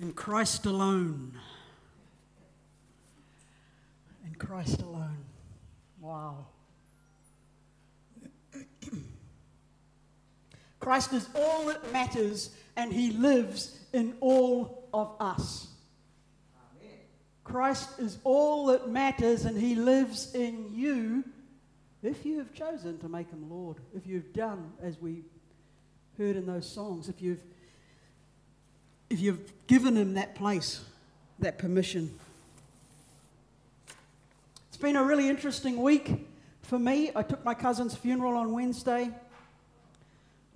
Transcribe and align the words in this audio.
In 0.00 0.12
Christ 0.12 0.64
alone. 0.64 1.38
In 4.26 4.34
Christ 4.34 4.80
alone. 4.80 5.24
Wow. 6.00 6.46
Christ 10.80 11.12
is 11.12 11.28
all 11.34 11.66
that 11.66 11.92
matters, 11.92 12.48
and 12.76 12.90
He 12.90 13.10
lives 13.12 13.78
in 13.92 14.14
all 14.20 14.88
of 14.94 15.14
us. 15.20 15.68
Amen. 16.80 16.96
Christ 17.44 17.98
is 17.98 18.16
all 18.24 18.66
that 18.66 18.88
matters, 18.88 19.44
and 19.44 19.58
He 19.58 19.74
lives 19.74 20.34
in 20.34 20.72
you 20.72 21.24
if 22.02 22.24
you 22.24 22.38
have 22.38 22.54
chosen 22.54 22.98
to 23.00 23.08
make 23.10 23.28
Him 23.30 23.50
Lord. 23.50 23.76
If 23.94 24.06
you've 24.06 24.32
done 24.32 24.72
as 24.82 24.98
we 24.98 25.24
heard 26.16 26.36
in 26.36 26.46
those 26.46 26.66
songs, 26.66 27.10
if 27.10 27.20
you've 27.20 27.42
if 29.10 29.20
you've 29.20 29.52
given 29.66 29.96
him 29.96 30.14
that 30.14 30.36
place, 30.36 30.84
that 31.40 31.58
permission. 31.58 32.16
It's 34.68 34.76
been 34.76 34.96
a 34.96 35.04
really 35.04 35.28
interesting 35.28 35.82
week 35.82 36.28
for 36.62 36.78
me. 36.78 37.10
I 37.16 37.22
took 37.22 37.44
my 37.44 37.54
cousin's 37.54 37.96
funeral 37.96 38.36
on 38.36 38.52
Wednesday. 38.52 39.10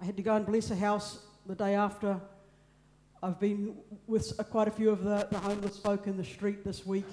I 0.01 0.05
had 0.05 0.17
to 0.17 0.23
go 0.23 0.37
and 0.37 0.47
bless 0.47 0.71
a 0.71 0.77
house 0.77 1.19
the 1.47 1.57
day 1.57 1.75
after. 1.75 2.21
I've 3.23 3.41
been 3.41 3.77
with 4.07 4.33
quite 4.51 4.69
a 4.69 4.71
few 4.71 4.91
of 4.91 5.03
the, 5.03 5.27
the 5.31 5.39
homeless 5.39 5.79
folk 5.79 6.07
in 6.07 6.17
the 6.17 6.25
street 6.25 6.65
this 6.65 6.87
week. 6.87 7.07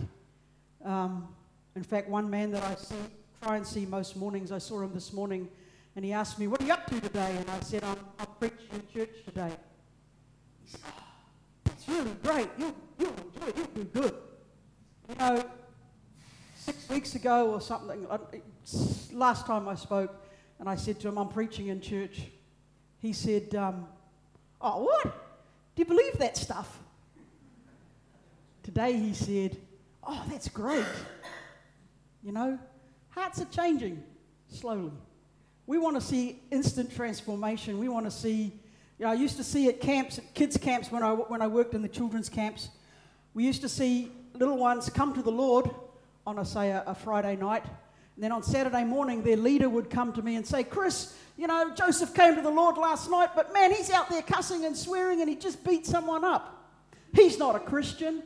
Um, 0.85 1.27
in 1.75 1.83
fact, 1.83 2.07
one 2.07 2.29
man 2.29 2.51
that 2.51 2.63
I 2.63 2.75
see, 2.75 2.95
try 3.41 3.57
and 3.57 3.65
see 3.65 3.85
most 3.85 4.15
mornings, 4.15 4.51
I 4.51 4.57
saw 4.57 4.81
him 4.81 4.93
this 4.93 5.13
morning, 5.13 5.47
and 5.95 6.05
he 6.05 6.13
asked 6.13 6.37
me, 6.37 6.47
What 6.47 6.61
are 6.61 6.65
you 6.65 6.73
up 6.73 6.85
to 6.87 6.99
today? 6.99 7.35
And 7.37 7.49
I 7.49 7.59
said, 7.61 7.83
I'm, 7.83 7.97
I'm 8.19 8.27
preaching 8.39 8.67
in 8.73 8.83
church 8.93 9.15
today. 9.25 9.51
Really 11.91 12.15
great. 12.23 12.49
You, 12.57 12.73
you'll 12.97 13.09
enjoy 13.09 13.47
it. 13.47 13.57
You'll 13.57 13.83
do 13.83 13.83
good. 13.83 14.15
You 15.09 15.15
know, 15.15 15.45
six 16.55 16.89
weeks 16.89 17.15
ago 17.15 17.51
or 17.51 17.59
something, 17.59 18.07
last 19.11 19.45
time 19.45 19.67
I 19.67 19.75
spoke, 19.75 20.15
and 20.59 20.69
I 20.69 20.75
said 20.75 21.01
to 21.01 21.09
him, 21.09 21.17
I'm 21.17 21.27
preaching 21.27 21.67
in 21.67 21.81
church. 21.81 22.21
He 22.99 23.11
said, 23.11 23.53
um, 23.55 23.87
Oh, 24.61 24.83
what? 24.83 25.03
Do 25.03 25.81
you 25.81 25.85
believe 25.85 26.13
that 26.19 26.37
stuff? 26.37 26.79
Today 28.63 28.93
he 28.93 29.13
said, 29.13 29.57
Oh, 30.03 30.23
that's 30.29 30.47
great. 30.47 30.85
You 32.23 32.31
know, 32.31 32.57
hearts 33.09 33.41
are 33.41 33.45
changing 33.45 34.01
slowly. 34.47 34.91
We 35.65 35.77
want 35.77 35.95
to 35.95 36.01
see 36.01 36.39
instant 36.51 36.95
transformation. 36.95 37.79
We 37.79 37.89
want 37.89 38.05
to 38.05 38.11
see 38.11 38.60
you 39.01 39.07
know, 39.07 39.13
I 39.13 39.15
used 39.15 39.37
to 39.37 39.43
see 39.43 39.67
at 39.67 39.81
camps, 39.81 40.19
at 40.19 40.33
kids' 40.35 40.57
camps, 40.57 40.91
when 40.91 41.01
I, 41.01 41.11
when 41.13 41.41
I 41.41 41.47
worked 41.47 41.73
in 41.73 41.81
the 41.81 41.89
children's 41.89 42.29
camps, 42.29 42.69
we 43.33 43.43
used 43.43 43.61
to 43.63 43.67
see 43.67 44.11
little 44.35 44.59
ones 44.59 44.91
come 44.91 45.15
to 45.15 45.23
the 45.23 45.31
Lord 45.31 45.71
on, 46.27 46.37
a, 46.37 46.45
say, 46.45 46.69
a, 46.69 46.83
a 46.85 46.93
Friday 46.93 47.35
night. 47.35 47.63
And 47.65 48.23
then 48.23 48.31
on 48.31 48.43
Saturday 48.43 48.83
morning, 48.83 49.23
their 49.23 49.37
leader 49.37 49.67
would 49.67 49.89
come 49.89 50.13
to 50.13 50.21
me 50.21 50.35
and 50.35 50.45
say, 50.45 50.63
Chris, 50.63 51.17
you 51.35 51.47
know, 51.47 51.73
Joseph 51.73 52.13
came 52.13 52.35
to 52.35 52.43
the 52.43 52.51
Lord 52.51 52.77
last 52.77 53.09
night, 53.09 53.29
but 53.35 53.51
man, 53.51 53.73
he's 53.73 53.89
out 53.89 54.07
there 54.07 54.21
cussing 54.21 54.65
and 54.65 54.77
swearing 54.77 55.19
and 55.21 55.27
he 55.27 55.35
just 55.35 55.65
beat 55.65 55.87
someone 55.87 56.23
up. 56.23 56.63
He's 57.11 57.39
not 57.39 57.55
a 57.55 57.59
Christian. 57.59 58.21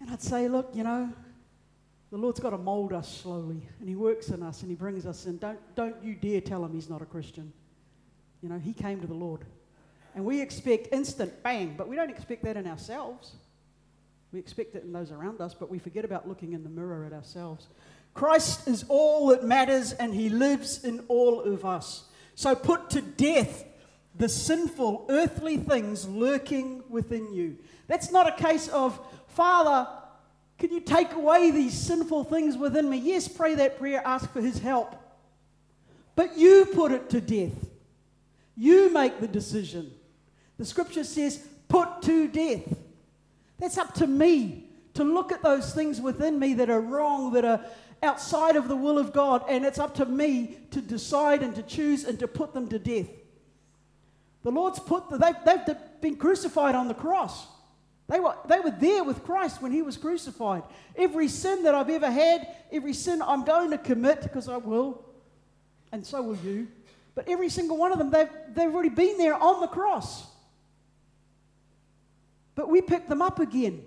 And 0.00 0.10
I'd 0.10 0.22
say, 0.22 0.46
look, 0.46 0.70
you 0.74 0.84
know, 0.84 1.12
the 2.12 2.18
Lord's 2.18 2.38
got 2.38 2.50
to 2.50 2.58
mold 2.58 2.92
us 2.92 3.12
slowly, 3.18 3.68
and 3.80 3.88
He 3.88 3.96
works 3.96 4.28
in 4.28 4.44
us, 4.44 4.62
and 4.62 4.70
He 4.70 4.76
brings 4.76 5.04
us 5.06 5.26
in. 5.26 5.38
Don't, 5.38 5.58
don't 5.74 5.96
you 6.02 6.14
dare 6.14 6.40
tell 6.40 6.64
Him 6.64 6.72
He's 6.72 6.88
not 6.88 7.02
a 7.02 7.04
Christian. 7.04 7.52
You 8.42 8.48
know, 8.48 8.58
he 8.58 8.72
came 8.72 9.00
to 9.00 9.06
the 9.06 9.14
Lord. 9.14 9.44
And 10.14 10.24
we 10.24 10.40
expect 10.40 10.88
instant 10.92 11.42
bang, 11.42 11.74
but 11.76 11.88
we 11.88 11.96
don't 11.96 12.10
expect 12.10 12.42
that 12.44 12.56
in 12.56 12.66
ourselves. 12.66 13.32
We 14.32 14.38
expect 14.38 14.74
it 14.74 14.84
in 14.84 14.92
those 14.92 15.10
around 15.10 15.40
us, 15.40 15.54
but 15.54 15.70
we 15.70 15.78
forget 15.78 16.04
about 16.04 16.28
looking 16.28 16.52
in 16.52 16.62
the 16.62 16.68
mirror 16.68 17.04
at 17.04 17.12
ourselves. 17.12 17.68
Christ 18.14 18.66
is 18.68 18.84
all 18.88 19.28
that 19.28 19.44
matters, 19.44 19.92
and 19.92 20.12
he 20.12 20.28
lives 20.28 20.84
in 20.84 21.04
all 21.08 21.40
of 21.40 21.64
us. 21.64 22.04
So 22.34 22.54
put 22.54 22.90
to 22.90 23.00
death 23.00 23.64
the 24.16 24.28
sinful 24.28 25.06
earthly 25.08 25.56
things 25.56 26.06
lurking 26.06 26.82
within 26.88 27.32
you. 27.32 27.56
That's 27.86 28.10
not 28.10 28.26
a 28.26 28.42
case 28.42 28.68
of, 28.68 28.98
Father, 29.28 29.88
can 30.58 30.72
you 30.72 30.80
take 30.80 31.12
away 31.12 31.52
these 31.52 31.74
sinful 31.74 32.24
things 32.24 32.56
within 32.56 32.90
me? 32.90 32.98
Yes, 32.98 33.28
pray 33.28 33.54
that 33.54 33.78
prayer, 33.78 34.02
ask 34.04 34.30
for 34.32 34.40
his 34.40 34.58
help. 34.58 34.96
But 36.16 36.36
you 36.36 36.66
put 36.74 36.90
it 36.90 37.08
to 37.10 37.20
death. 37.20 37.67
You 38.58 38.92
make 38.92 39.20
the 39.20 39.28
decision. 39.28 39.92
The 40.58 40.64
scripture 40.64 41.04
says, 41.04 41.46
put 41.68 42.02
to 42.02 42.26
death. 42.26 42.76
That's 43.60 43.78
up 43.78 43.94
to 43.94 44.06
me 44.06 44.64
to 44.94 45.04
look 45.04 45.30
at 45.30 45.42
those 45.42 45.72
things 45.72 46.00
within 46.00 46.40
me 46.40 46.54
that 46.54 46.68
are 46.68 46.80
wrong, 46.80 47.32
that 47.34 47.44
are 47.44 47.64
outside 48.02 48.56
of 48.56 48.66
the 48.66 48.74
will 48.74 48.98
of 48.98 49.12
God, 49.12 49.44
and 49.48 49.64
it's 49.64 49.78
up 49.78 49.94
to 49.96 50.06
me 50.06 50.58
to 50.72 50.80
decide 50.80 51.42
and 51.42 51.54
to 51.54 51.62
choose 51.62 52.04
and 52.04 52.18
to 52.18 52.26
put 52.26 52.52
them 52.52 52.68
to 52.68 52.80
death. 52.80 53.08
The 54.42 54.50
Lord's 54.50 54.80
put, 54.80 55.08
the, 55.08 55.18
they've, 55.18 55.64
they've 55.64 55.76
been 56.00 56.16
crucified 56.16 56.74
on 56.74 56.88
the 56.88 56.94
cross. 56.94 57.46
They 58.08 58.18
were, 58.18 58.34
they 58.48 58.58
were 58.58 58.70
there 58.70 59.04
with 59.04 59.22
Christ 59.22 59.62
when 59.62 59.70
he 59.70 59.82
was 59.82 59.96
crucified. 59.96 60.62
Every 60.96 61.28
sin 61.28 61.62
that 61.62 61.74
I've 61.74 61.90
ever 61.90 62.10
had, 62.10 62.48
every 62.72 62.94
sin 62.94 63.22
I'm 63.22 63.44
going 63.44 63.70
to 63.70 63.78
commit, 63.78 64.22
because 64.22 64.48
I 64.48 64.56
will, 64.56 65.04
and 65.92 66.04
so 66.04 66.22
will 66.22 66.36
you, 66.36 66.68
but 67.18 67.28
every 67.28 67.48
single 67.48 67.76
one 67.76 67.90
of 67.90 67.98
them, 67.98 68.12
they've, 68.12 68.28
they've 68.54 68.72
already 68.72 68.90
been 68.90 69.18
there 69.18 69.34
on 69.34 69.60
the 69.60 69.66
cross. 69.66 70.24
But 72.54 72.68
we 72.68 72.80
pick 72.80 73.08
them 73.08 73.22
up 73.22 73.40
again. 73.40 73.82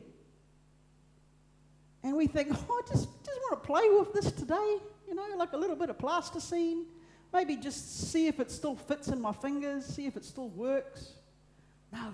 And 2.04 2.18
we 2.18 2.28
think, 2.28 2.50
oh, 2.52 2.84
I 2.86 2.92
just, 2.92 3.08
just 3.24 3.40
want 3.40 3.64
to 3.64 3.66
play 3.66 3.84
with 3.90 4.12
this 4.12 4.34
today, 4.34 4.80
you 5.08 5.16
know, 5.16 5.26
like 5.38 5.54
a 5.54 5.58
little 5.58 5.78
bit 5.78 5.90
of 5.90 5.98
plasticine. 5.98 6.86
Maybe 7.32 7.56
just 7.56 8.12
see 8.12 8.28
if 8.28 8.42
it 8.42 8.52
still 8.52 8.76
fits 8.76 9.08
in 9.08 9.22
my 9.22 9.32
fingers, 9.32 9.86
see 9.86 10.08
if 10.08 10.18
it 10.18 10.26
still 10.26 10.50
works. 10.50 11.14
No. 11.94 12.12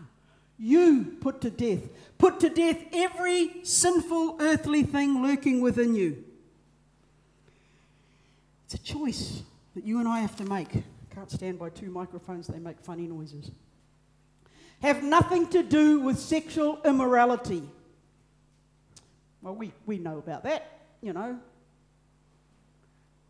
You 0.59 1.17
put 1.19 1.41
to 1.41 1.49
death. 1.49 1.81
Put 2.19 2.39
to 2.41 2.49
death 2.49 2.77
every 2.93 3.63
sinful 3.63 4.37
earthly 4.39 4.83
thing 4.83 5.23
lurking 5.23 5.61
within 5.61 5.95
you. 5.95 6.23
It's 8.65 8.75
a 8.75 8.77
choice 8.77 9.41
that 9.73 9.83
you 9.83 9.97
and 9.97 10.07
I 10.07 10.19
have 10.19 10.35
to 10.35 10.43
make 10.43 10.83
can't 11.17 11.31
stand 11.31 11.57
by 11.57 11.67
two 11.69 11.89
microphones, 11.89 12.45
they 12.45 12.59
make 12.59 12.79
funny 12.79 13.07
noises. 13.07 13.49
Have 14.83 15.01
nothing 15.01 15.47
to 15.47 15.63
do 15.63 15.99
with 15.99 16.19
sexual 16.19 16.79
immorality. 16.85 17.63
Well, 19.41 19.55
we, 19.55 19.73
we 19.87 19.97
know 19.97 20.19
about 20.19 20.43
that, 20.43 20.79
you 21.01 21.13
know. 21.13 21.39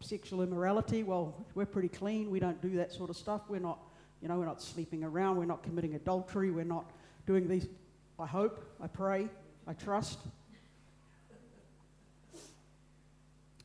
Sexual 0.01 0.41
immorality, 0.41 1.03
well, 1.03 1.45
we're 1.55 1.65
pretty 1.65 1.87
clean. 1.87 2.29
We 2.29 2.41
don't 2.41 2.61
do 2.61 2.75
that 2.75 2.91
sort 2.91 3.09
of 3.09 3.15
stuff. 3.15 3.43
We're 3.47 3.59
not, 3.59 3.79
you 4.21 4.27
know, 4.27 4.37
we're 4.37 4.45
not 4.45 4.61
sleeping 4.61 5.05
around. 5.05 5.37
We're 5.37 5.45
not 5.45 5.63
committing 5.63 5.95
adultery. 5.95 6.51
We're 6.51 6.65
not 6.65 6.91
doing 7.25 7.47
these, 7.47 7.67
I 8.19 8.27
hope, 8.27 8.69
I 8.83 8.87
pray, 8.87 9.29
I 9.65 9.71
trust. 9.71 10.19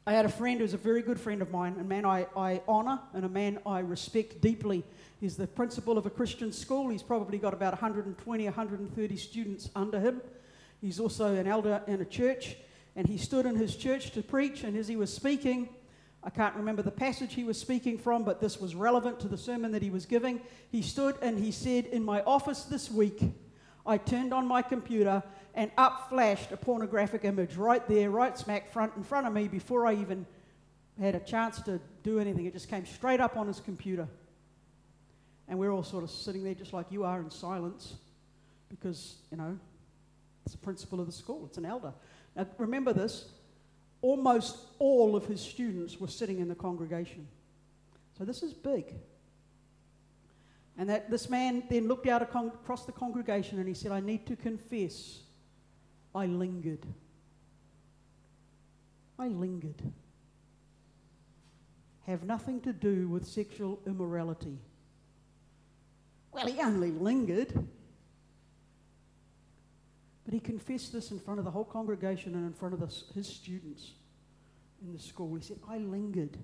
I 0.05 0.15
had 0.15 0.25
a 0.25 0.29
friend 0.29 0.59
who's 0.59 0.75
a 0.75 0.79
very 0.79 1.01
good 1.01 1.21
friend 1.21 1.41
of 1.43 1.53
mine, 1.53 1.77
a 1.79 1.85
man 1.85 2.05
I, 2.05 2.27
I 2.37 2.61
honour 2.67 2.99
and 3.15 3.25
a 3.25 3.29
man 3.29 3.61
I 3.65 3.79
respect 3.79 4.41
deeply. 4.41 4.83
He's 5.21 5.37
the 5.37 5.47
principal 5.47 5.97
of 5.97 6.07
a 6.07 6.11
Christian 6.11 6.51
school. 6.53 6.89
He's 6.89 7.05
probably 7.05 7.39
got 7.39 7.55
about 7.55 7.73
120, 7.73 8.45
130 8.45 9.17
students 9.17 9.71
under 9.77 10.01
him. 10.01 10.21
He's 10.81 10.99
also 10.99 11.35
an 11.37 11.47
elder 11.47 11.83
in 11.87 12.01
a 12.01 12.05
church, 12.05 12.57
and 12.97 13.07
he 13.07 13.17
stood 13.17 13.47
in 13.47 13.55
his 13.55 13.77
church 13.77 14.11
to 14.13 14.23
preach. 14.23 14.65
And 14.65 14.77
as 14.77 14.89
he 14.89 14.97
was 14.97 15.15
speaking, 15.15 15.69
I 16.25 16.31
can't 16.31 16.57
remember 16.57 16.83
the 16.83 16.91
passage 16.91 17.35
he 17.35 17.45
was 17.45 17.57
speaking 17.57 17.97
from, 17.97 18.25
but 18.25 18.41
this 18.41 18.61
was 18.61 18.75
relevant 18.75 19.21
to 19.21 19.29
the 19.29 19.39
sermon 19.39 19.71
that 19.71 19.83
he 19.83 19.91
was 19.91 20.05
giving. 20.05 20.41
He 20.73 20.83
stood 20.83 21.15
and 21.23 21.39
he 21.39 21.53
said, 21.53 21.87
In 21.87 22.05
my 22.05 22.23
office 22.23 22.65
this 22.65 22.91
week, 22.91 23.23
I 23.87 23.99
turned 23.99 24.35
on 24.35 24.49
my 24.49 24.63
computer 24.63 25.23
and 25.55 25.71
up 25.77 26.09
flashed 26.09 26.53
a 26.53 26.57
pornographic 26.57 27.25
image 27.25 27.57
right 27.57 27.87
there, 27.89 28.11
right 28.11 28.37
smack 28.39 28.73
front 28.73 28.93
in 28.97 29.03
front 29.03 29.27
of 29.27 29.33
me 29.33 29.49
before 29.49 29.87
I 29.87 29.95
even 29.95 30.27
had 31.01 31.15
a 31.15 31.21
chance 31.21 31.61
to 31.63 31.81
do 32.03 32.19
anything. 32.19 32.47
It 32.47 32.53
just 32.53 32.69
came 32.69 32.87
straight 32.87 33.21
up 33.21 33.37
on 33.37 33.47
his 33.47 33.61
computer. 33.61 34.09
And 35.49 35.59
we're 35.59 35.71
all 35.71 35.83
sort 35.83 36.05
of 36.05 36.11
sitting 36.11 36.45
there 36.45 36.55
just 36.55 36.73
like 36.73 36.87
you 36.91 37.05
are 37.05 37.21
in 37.21 37.31
silence 37.31 37.95
because, 38.69 39.17
you 39.31 39.37
know, 39.37 39.59
it's 40.47 40.55
a 40.55 40.59
principal 40.59 41.01
of 41.01 41.07
the 41.07 41.13
school, 41.13 41.45
it's 41.47 41.59
an 41.59 41.67
elder. 41.67 41.93
Now, 42.35 42.47
remember 42.59 42.93
this 42.93 43.27
almost 44.01 44.57
all 44.81 45.15
of 45.15 45.27
his 45.27 45.41
students 45.41 46.01
were 46.01 46.09
sitting 46.09 46.41
in 46.41 46.49
the 46.49 46.55
congregation. 46.55 47.27
So 48.19 48.25
this 48.25 48.43
is 48.43 48.53
big. 48.53 48.87
And 50.77 50.91
that 50.91 51.11
this 51.11 51.31
man 51.31 51.63
then 51.71 51.87
looked 51.87 52.09
out 52.09 52.23
across 52.23 52.85
the 52.85 52.93
congregation 52.93 53.59
and 53.59 53.69
he 53.69 53.75
said, 53.75 53.93
I 53.93 54.01
need 54.01 54.27
to 54.27 54.37
confess 54.37 55.21
I 56.15 56.27
lingered. 56.27 56.87
I 59.19 59.29
lingered. 59.29 59.83
Have 62.07 62.25
nothing 62.25 62.61
to 62.63 62.73
do 62.73 63.09
with 63.09 63.27
sexual 63.27 63.79
immorality. 63.87 64.59
Well, 66.33 66.47
he 66.47 66.61
only 66.61 66.91
lingered. 66.91 67.53
But 70.25 70.35
he 70.35 70.41
confessed 70.41 70.93
this 70.93 71.11
in 71.11 71.19
front 71.19 71.39
of 71.39 71.45
the 71.45 71.51
whole 71.51 71.65
congregation 71.65 72.35
and 72.35 72.47
in 72.47 72.53
front 72.53 72.75
of 72.75 72.81
the, 72.81 73.15
his 73.15 73.27
students 73.27 73.93
in 74.85 74.93
the 74.93 74.99
school. 74.99 75.35
He 75.35 75.43
said, 75.43 75.59
I 75.69 75.79
lingered. 75.79 76.37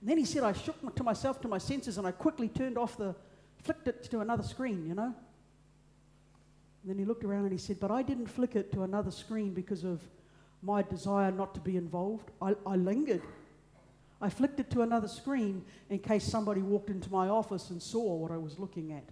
And 0.00 0.10
then 0.10 0.18
he 0.18 0.24
said, 0.24 0.42
I 0.42 0.52
shook 0.52 0.94
to 0.94 1.04
myself 1.04 1.40
to 1.42 1.48
my 1.48 1.58
senses 1.58 1.98
and 1.98 2.06
I 2.06 2.12
quickly 2.12 2.48
turned 2.48 2.78
off 2.78 2.96
the, 2.96 3.14
flicked 3.62 3.88
it 3.88 4.04
to 4.10 4.20
another 4.20 4.42
screen, 4.42 4.86
you 4.86 4.94
know? 4.94 5.14
And 6.86 6.94
then 6.94 7.00
he 7.00 7.04
looked 7.04 7.24
around 7.24 7.42
and 7.42 7.50
he 7.50 7.58
said, 7.58 7.80
But 7.80 7.90
I 7.90 8.02
didn't 8.02 8.28
flick 8.28 8.54
it 8.54 8.70
to 8.70 8.84
another 8.84 9.10
screen 9.10 9.52
because 9.52 9.82
of 9.82 10.00
my 10.62 10.82
desire 10.82 11.32
not 11.32 11.52
to 11.54 11.60
be 11.60 11.76
involved. 11.76 12.30
I, 12.40 12.54
I 12.64 12.76
lingered. 12.76 13.22
I 14.22 14.28
flicked 14.28 14.60
it 14.60 14.70
to 14.70 14.82
another 14.82 15.08
screen 15.08 15.64
in 15.90 15.98
case 15.98 16.22
somebody 16.22 16.62
walked 16.62 16.88
into 16.88 17.10
my 17.10 17.28
office 17.28 17.70
and 17.70 17.82
saw 17.82 18.14
what 18.14 18.30
I 18.30 18.36
was 18.36 18.60
looking 18.60 18.92
at. 18.92 19.02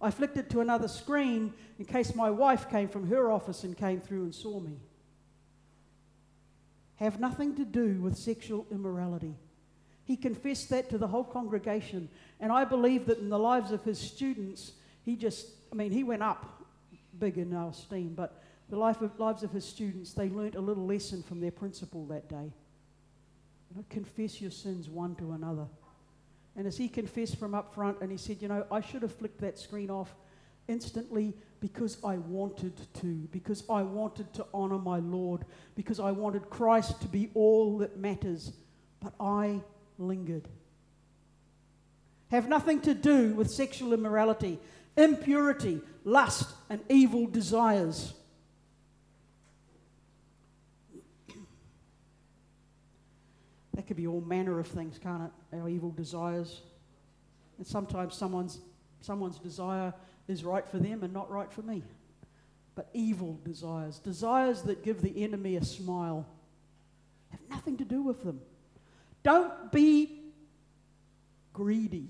I 0.00 0.10
flicked 0.10 0.38
it 0.38 0.48
to 0.50 0.60
another 0.60 0.88
screen 0.88 1.52
in 1.78 1.84
case 1.84 2.14
my 2.14 2.30
wife 2.30 2.70
came 2.70 2.88
from 2.88 3.06
her 3.08 3.30
office 3.30 3.64
and 3.64 3.76
came 3.76 4.00
through 4.00 4.22
and 4.22 4.34
saw 4.34 4.58
me. 4.58 4.78
Have 6.96 7.20
nothing 7.20 7.54
to 7.56 7.66
do 7.66 8.00
with 8.00 8.16
sexual 8.16 8.64
immorality. 8.72 9.34
He 10.04 10.16
confessed 10.16 10.70
that 10.70 10.88
to 10.88 10.96
the 10.96 11.08
whole 11.08 11.24
congregation. 11.24 12.08
And 12.40 12.50
I 12.50 12.64
believe 12.64 13.04
that 13.06 13.18
in 13.18 13.28
the 13.28 13.38
lives 13.38 13.72
of 13.72 13.84
his 13.84 13.98
students, 13.98 14.72
he 15.02 15.16
just, 15.16 15.48
I 15.70 15.74
mean, 15.74 15.90
he 15.90 16.02
went 16.02 16.22
up 16.22 16.63
big 17.18 17.38
in 17.38 17.54
our 17.54 17.70
esteem, 17.70 18.14
but 18.14 18.42
the 18.68 18.76
life 18.76 19.00
of, 19.02 19.18
lives 19.18 19.42
of 19.42 19.50
his 19.50 19.64
students, 19.64 20.14
they 20.14 20.28
learnt 20.28 20.54
a 20.54 20.60
little 20.60 20.86
lesson 20.86 21.22
from 21.22 21.40
their 21.40 21.50
principal 21.50 22.06
that 22.06 22.28
day. 22.28 22.52
You 23.70 23.76
know, 23.76 23.84
confess 23.90 24.40
your 24.40 24.50
sins 24.50 24.88
one 24.88 25.14
to 25.16 25.32
another. 25.32 25.66
And 26.56 26.66
as 26.66 26.76
he 26.76 26.88
confessed 26.88 27.38
from 27.38 27.54
up 27.54 27.74
front, 27.74 27.98
and 28.00 28.10
he 28.10 28.16
said, 28.16 28.40
You 28.40 28.48
know, 28.48 28.66
I 28.70 28.80
should 28.80 29.02
have 29.02 29.14
flicked 29.14 29.40
that 29.40 29.58
screen 29.58 29.90
off 29.90 30.14
instantly 30.68 31.34
because 31.60 31.98
I 32.04 32.16
wanted 32.16 32.72
to, 33.00 33.06
because 33.32 33.64
I 33.68 33.82
wanted 33.82 34.32
to 34.34 34.46
honor 34.54 34.78
my 34.78 34.98
Lord, 34.98 35.44
because 35.74 35.98
I 36.00 36.10
wanted 36.10 36.48
Christ 36.50 37.00
to 37.02 37.08
be 37.08 37.30
all 37.34 37.78
that 37.78 37.98
matters. 37.98 38.52
But 39.00 39.14
I 39.18 39.60
lingered. 39.98 40.48
Have 42.30 42.48
nothing 42.48 42.80
to 42.82 42.94
do 42.94 43.34
with 43.34 43.50
sexual 43.50 43.92
immorality, 43.92 44.58
impurity, 44.96 45.80
lust, 46.04 46.54
and 46.68 46.80
evil 46.88 47.26
desires. 47.26 48.12
That 53.74 53.86
could 53.86 53.96
be 53.96 54.06
all 54.06 54.20
manner 54.20 54.60
of 54.60 54.68
things, 54.68 54.98
can't 54.98 55.24
it? 55.24 55.56
Our 55.56 55.68
evil 55.68 55.90
desires. 55.90 56.60
And 57.58 57.66
sometimes 57.66 58.14
someone's, 58.14 58.60
someone's 59.00 59.38
desire 59.38 59.92
is 60.28 60.44
right 60.44 60.66
for 60.68 60.78
them 60.78 61.02
and 61.02 61.12
not 61.12 61.30
right 61.30 61.52
for 61.52 61.62
me. 61.62 61.82
But 62.74 62.88
evil 62.92 63.38
desires, 63.44 63.98
desires 63.98 64.62
that 64.62 64.82
give 64.84 65.00
the 65.00 65.22
enemy 65.22 65.56
a 65.56 65.64
smile, 65.64 66.26
have 67.30 67.40
nothing 67.48 67.76
to 67.78 67.84
do 67.84 68.02
with 68.02 68.22
them. 68.24 68.40
Don't 69.22 69.72
be 69.72 70.20
greedy. 71.52 72.08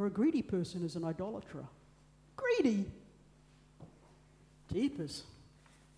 For 0.00 0.06
a 0.06 0.10
greedy 0.10 0.40
person 0.40 0.82
is 0.82 0.96
an 0.96 1.04
idolater. 1.04 1.62
Greedy? 2.34 2.86
Jeepers. 4.72 5.24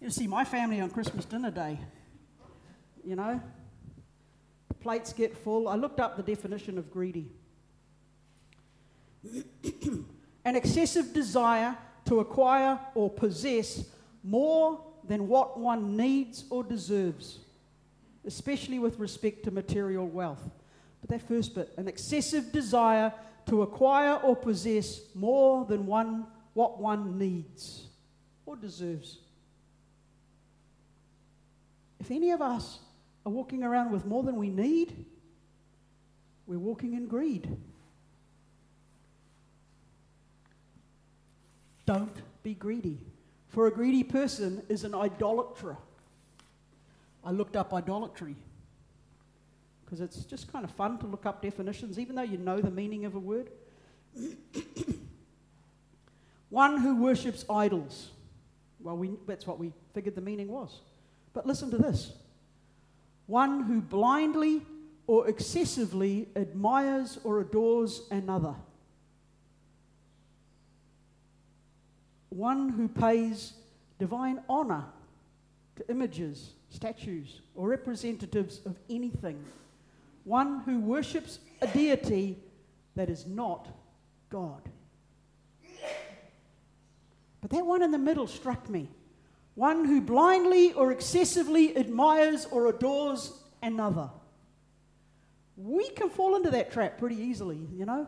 You 0.00 0.10
see 0.10 0.26
my 0.26 0.44
family 0.44 0.80
on 0.80 0.90
Christmas 0.90 1.24
dinner 1.24 1.52
day 1.52 1.78
you 3.04 3.14
know. 3.14 3.40
Plates 4.80 5.12
get 5.12 5.38
full. 5.38 5.68
I 5.68 5.76
looked 5.76 6.00
up 6.00 6.16
the 6.16 6.24
definition 6.24 6.78
of 6.78 6.90
greedy 6.90 7.28
an 10.44 10.56
excessive 10.56 11.12
desire 11.12 11.78
to 12.06 12.18
acquire 12.18 12.80
or 12.96 13.08
possess 13.08 13.84
more 14.24 14.80
than 15.06 15.28
what 15.28 15.60
one 15.60 15.96
needs 15.96 16.42
or 16.50 16.64
deserves, 16.64 17.38
especially 18.26 18.80
with 18.80 18.98
respect 18.98 19.44
to 19.44 19.52
material 19.52 20.08
wealth. 20.08 20.42
But 21.00 21.10
that 21.10 21.28
first 21.28 21.54
bit, 21.54 21.72
an 21.76 21.86
excessive 21.86 22.50
desire 22.50 23.12
to 23.46 23.62
acquire 23.62 24.14
or 24.16 24.36
possess 24.36 25.00
more 25.14 25.64
than 25.64 25.86
one, 25.86 26.26
what 26.54 26.80
one 26.80 27.18
needs 27.18 27.86
or 28.46 28.56
deserves. 28.56 29.18
If 32.00 32.10
any 32.10 32.30
of 32.30 32.42
us 32.42 32.80
are 33.24 33.32
walking 33.32 33.62
around 33.62 33.92
with 33.92 34.04
more 34.04 34.22
than 34.22 34.36
we 34.36 34.50
need, 34.50 35.04
we're 36.46 36.58
walking 36.58 36.94
in 36.94 37.06
greed. 37.06 37.56
Don't 41.86 42.16
be 42.42 42.54
greedy. 42.54 42.98
For 43.48 43.66
a 43.66 43.70
greedy 43.70 44.02
person 44.02 44.62
is 44.68 44.84
an 44.84 44.94
idolater. 44.94 45.76
I 47.24 47.30
looked 47.30 47.54
up 47.54 47.72
idolatry 47.72 48.34
because 49.92 50.00
it's 50.00 50.24
just 50.24 50.50
kind 50.50 50.64
of 50.64 50.70
fun 50.70 50.96
to 50.96 51.06
look 51.06 51.26
up 51.26 51.42
definitions, 51.42 51.98
even 51.98 52.16
though 52.16 52.22
you 52.22 52.38
know 52.38 52.58
the 52.58 52.70
meaning 52.70 53.04
of 53.04 53.14
a 53.14 53.18
word. 53.18 53.50
One 56.48 56.78
who 56.78 56.96
worships 56.96 57.44
idols. 57.50 58.08
Well, 58.80 58.96
we, 58.96 59.10
that's 59.26 59.46
what 59.46 59.58
we 59.58 59.70
figured 59.92 60.14
the 60.14 60.22
meaning 60.22 60.48
was. 60.48 60.80
But 61.34 61.46
listen 61.46 61.70
to 61.72 61.76
this 61.76 62.14
one 63.26 63.64
who 63.64 63.82
blindly 63.82 64.62
or 65.06 65.28
excessively 65.28 66.26
admires 66.36 67.18
or 67.22 67.40
adores 67.40 68.02
another, 68.10 68.54
one 72.30 72.70
who 72.70 72.88
pays 72.88 73.52
divine 73.98 74.40
honor 74.48 74.84
to 75.76 75.90
images, 75.90 76.52
statues, 76.70 77.40
or 77.54 77.68
representatives 77.68 78.60
of 78.64 78.76
anything, 78.88 79.42
one 80.24 80.60
who 80.60 80.80
worships 80.80 81.38
a 81.60 81.66
deity 81.66 82.38
that 82.94 83.08
is 83.08 83.26
not 83.26 83.68
God. 84.30 84.62
But 87.40 87.50
that 87.50 87.66
one 87.66 87.82
in 87.82 87.90
the 87.90 87.98
middle 87.98 88.26
struck 88.26 88.68
me 88.68 88.88
one 89.54 89.84
who 89.84 90.00
blindly 90.00 90.72
or 90.72 90.92
excessively 90.92 91.76
admires 91.76 92.46
or 92.50 92.68
adores 92.68 93.32
another. 93.62 94.10
We 95.56 95.90
can 95.90 96.08
fall 96.08 96.36
into 96.36 96.50
that 96.50 96.72
trap 96.72 96.98
pretty 96.98 97.16
easily, 97.16 97.60
you 97.74 97.84
know, 97.84 98.06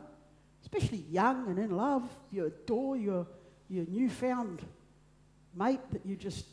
especially 0.63 1.05
young 1.11 1.49
and 1.49 1.59
in 1.59 1.77
love. 1.77 2.03
You 2.31 2.47
adore 2.47 2.97
your, 2.97 3.27
your 3.69 3.85
newfound 3.89 4.63
mate 5.55 5.81
that 5.93 6.07
you 6.07 6.17
just 6.17 6.47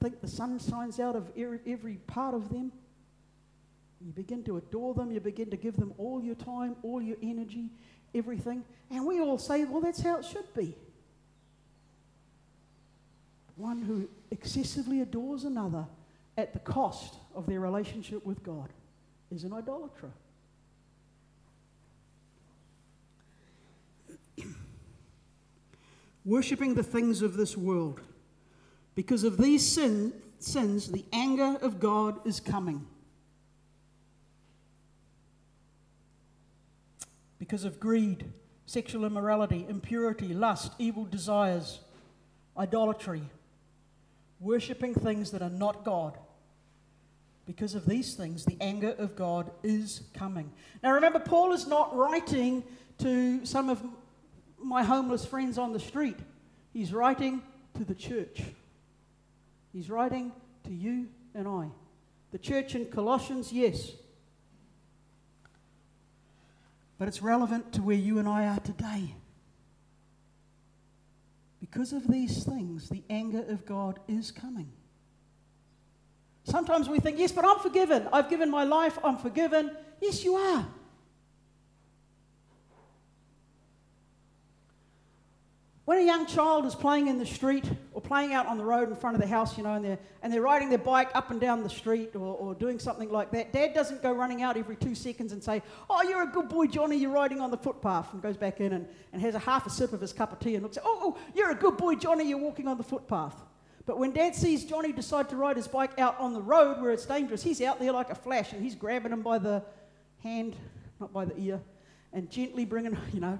think 0.00 0.20
the 0.20 0.28
sun 0.28 0.58
shines 0.58 0.98
out 0.98 1.14
of 1.14 1.30
every 1.36 1.96
part 2.06 2.34
of 2.34 2.48
them. 2.48 2.72
You 4.04 4.12
begin 4.12 4.44
to 4.44 4.56
adore 4.58 4.94
them, 4.94 5.10
you 5.10 5.20
begin 5.20 5.50
to 5.50 5.56
give 5.56 5.76
them 5.76 5.92
all 5.98 6.22
your 6.22 6.36
time, 6.36 6.76
all 6.82 7.02
your 7.02 7.16
energy, 7.22 7.70
everything. 8.14 8.64
And 8.90 9.06
we 9.06 9.20
all 9.20 9.38
say, 9.38 9.64
well, 9.64 9.80
that's 9.80 10.00
how 10.00 10.18
it 10.18 10.24
should 10.24 10.54
be. 10.54 10.76
One 13.56 13.82
who 13.82 14.08
excessively 14.30 15.00
adores 15.00 15.42
another 15.44 15.84
at 16.36 16.52
the 16.52 16.60
cost 16.60 17.16
of 17.34 17.46
their 17.46 17.58
relationship 17.58 18.24
with 18.24 18.44
God 18.44 18.68
is 19.32 19.42
an 19.42 19.52
idolater. 19.52 20.12
Worshipping 26.24 26.74
the 26.76 26.84
things 26.84 27.20
of 27.20 27.36
this 27.36 27.56
world. 27.56 28.00
Because 28.94 29.24
of 29.24 29.38
these 29.38 29.66
sin, 29.66 30.12
sins, 30.38 30.92
the 30.92 31.04
anger 31.12 31.58
of 31.60 31.80
God 31.80 32.24
is 32.24 32.38
coming. 32.38 32.86
Because 37.38 37.64
of 37.64 37.80
greed, 37.80 38.24
sexual 38.66 39.04
immorality, 39.04 39.66
impurity, 39.68 40.34
lust, 40.34 40.72
evil 40.78 41.04
desires, 41.04 41.80
idolatry, 42.56 43.22
worshipping 44.40 44.94
things 44.94 45.30
that 45.30 45.42
are 45.42 45.50
not 45.50 45.84
God. 45.84 46.18
Because 47.46 47.74
of 47.74 47.86
these 47.86 48.14
things, 48.14 48.44
the 48.44 48.58
anger 48.60 48.94
of 48.98 49.16
God 49.16 49.50
is 49.62 50.02
coming. 50.12 50.52
Now 50.82 50.92
remember, 50.92 51.18
Paul 51.18 51.52
is 51.52 51.66
not 51.66 51.96
writing 51.96 52.62
to 52.98 53.44
some 53.46 53.70
of 53.70 53.82
my 54.58 54.82
homeless 54.82 55.24
friends 55.24 55.56
on 55.56 55.72
the 55.72 55.80
street, 55.80 56.18
he's 56.72 56.92
writing 56.92 57.42
to 57.74 57.84
the 57.84 57.94
church. 57.94 58.42
He's 59.72 59.90
writing 59.90 60.32
to 60.64 60.72
you 60.72 61.08
and 61.34 61.46
I. 61.46 61.68
The 62.32 62.38
church 62.38 62.74
in 62.74 62.86
Colossians, 62.86 63.52
yes. 63.52 63.92
But 66.98 67.08
it's 67.08 67.22
relevant 67.22 67.72
to 67.74 67.82
where 67.82 67.96
you 67.96 68.18
and 68.18 68.28
I 68.28 68.46
are 68.48 68.60
today. 68.60 69.14
Because 71.60 71.92
of 71.92 72.08
these 72.08 72.44
things, 72.44 72.88
the 72.88 73.02
anger 73.08 73.44
of 73.48 73.64
God 73.66 74.00
is 74.08 74.30
coming. 74.30 74.70
Sometimes 76.44 76.88
we 76.88 76.98
think, 76.98 77.18
yes, 77.18 77.30
but 77.30 77.44
I'm 77.44 77.58
forgiven. 77.58 78.08
I've 78.12 78.30
given 78.30 78.50
my 78.50 78.64
life, 78.64 78.98
I'm 79.04 79.16
forgiven. 79.18 79.70
Yes, 80.00 80.24
you 80.24 80.34
are. 80.34 80.66
when 85.88 85.96
a 85.96 86.04
young 86.04 86.26
child 86.26 86.66
is 86.66 86.74
playing 86.74 87.08
in 87.08 87.16
the 87.16 87.24
street 87.24 87.64
playing 88.08 88.32
out 88.32 88.46
on 88.46 88.56
the 88.56 88.64
road 88.64 88.88
in 88.88 88.96
front 88.96 89.14
of 89.14 89.20
the 89.20 89.28
house, 89.28 89.58
you 89.58 89.62
know, 89.62 89.74
and 89.74 89.84
they're, 89.84 89.98
and 90.22 90.32
they're 90.32 90.42
riding 90.42 90.70
their 90.70 90.78
bike 90.78 91.10
up 91.14 91.30
and 91.30 91.38
down 91.38 91.62
the 91.62 91.68
street 91.68 92.16
or, 92.16 92.34
or 92.36 92.54
doing 92.54 92.78
something 92.78 93.10
like 93.10 93.30
that, 93.30 93.52
dad 93.52 93.74
doesn't 93.74 94.02
go 94.02 94.10
running 94.10 94.40
out 94.40 94.56
every 94.56 94.76
two 94.76 94.94
seconds 94.94 95.32
and 95.32 95.44
say, 95.44 95.62
Oh, 95.90 96.02
you're 96.02 96.22
a 96.22 96.26
good 96.26 96.48
boy, 96.48 96.66
Johnny, 96.66 96.96
you're 96.96 97.12
riding 97.12 97.38
on 97.40 97.50
the 97.50 97.58
footpath, 97.58 98.10
and 98.14 98.22
goes 98.22 98.38
back 98.38 98.60
in 98.60 98.72
and, 98.72 98.88
and 99.12 99.20
has 99.20 99.34
a 99.34 99.38
half 99.38 99.66
a 99.66 99.70
sip 99.70 99.92
of 99.92 100.00
his 100.00 100.14
cup 100.14 100.32
of 100.32 100.40
tea 100.40 100.54
and 100.54 100.62
looks, 100.62 100.78
Oh, 100.82 100.98
oh, 101.02 101.18
you're 101.34 101.50
a 101.50 101.54
good 101.54 101.76
boy, 101.76 101.96
Johnny, 101.96 102.26
you're 102.26 102.38
walking 102.38 102.66
on 102.66 102.78
the 102.78 102.82
footpath. 102.82 103.36
But 103.84 103.98
when 103.98 104.12
dad 104.12 104.34
sees 104.34 104.64
Johnny 104.64 104.90
decide 104.90 105.28
to 105.28 105.36
ride 105.36 105.56
his 105.56 105.68
bike 105.68 105.98
out 105.98 106.18
on 106.18 106.32
the 106.32 106.40
road 106.40 106.80
where 106.80 106.92
it's 106.92 107.04
dangerous, 107.04 107.42
he's 107.42 107.60
out 107.60 107.78
there 107.78 107.92
like 107.92 108.08
a 108.08 108.14
flash 108.14 108.54
and 108.54 108.62
he's 108.62 108.74
grabbing 108.74 109.12
him 109.12 109.20
by 109.20 109.38
the 109.38 109.62
hand, 110.22 110.56
not 110.98 111.12
by 111.12 111.26
the 111.26 111.38
ear, 111.38 111.60
and 112.14 112.30
gently 112.30 112.64
bringing, 112.64 112.96
you 113.12 113.20
know, 113.20 113.38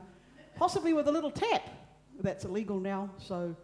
possibly 0.57 0.93
with 0.93 1.09
a 1.09 1.13
little 1.13 1.31
tap. 1.31 1.63
That's 2.21 2.45
illegal 2.45 2.81
now, 2.81 3.09
so 3.19 3.57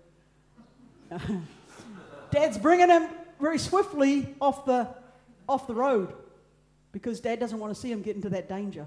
Dad's 2.30 2.58
bringing 2.58 2.88
him 2.88 3.08
very 3.40 3.58
swiftly 3.58 4.34
off 4.40 4.64
the, 4.64 4.88
off 5.48 5.66
the 5.66 5.74
road 5.74 6.12
because 6.92 7.20
Dad 7.20 7.40
doesn't 7.40 7.58
want 7.58 7.74
to 7.74 7.80
see 7.80 7.90
him 7.90 8.02
get 8.02 8.16
into 8.16 8.30
that 8.30 8.48
danger. 8.48 8.86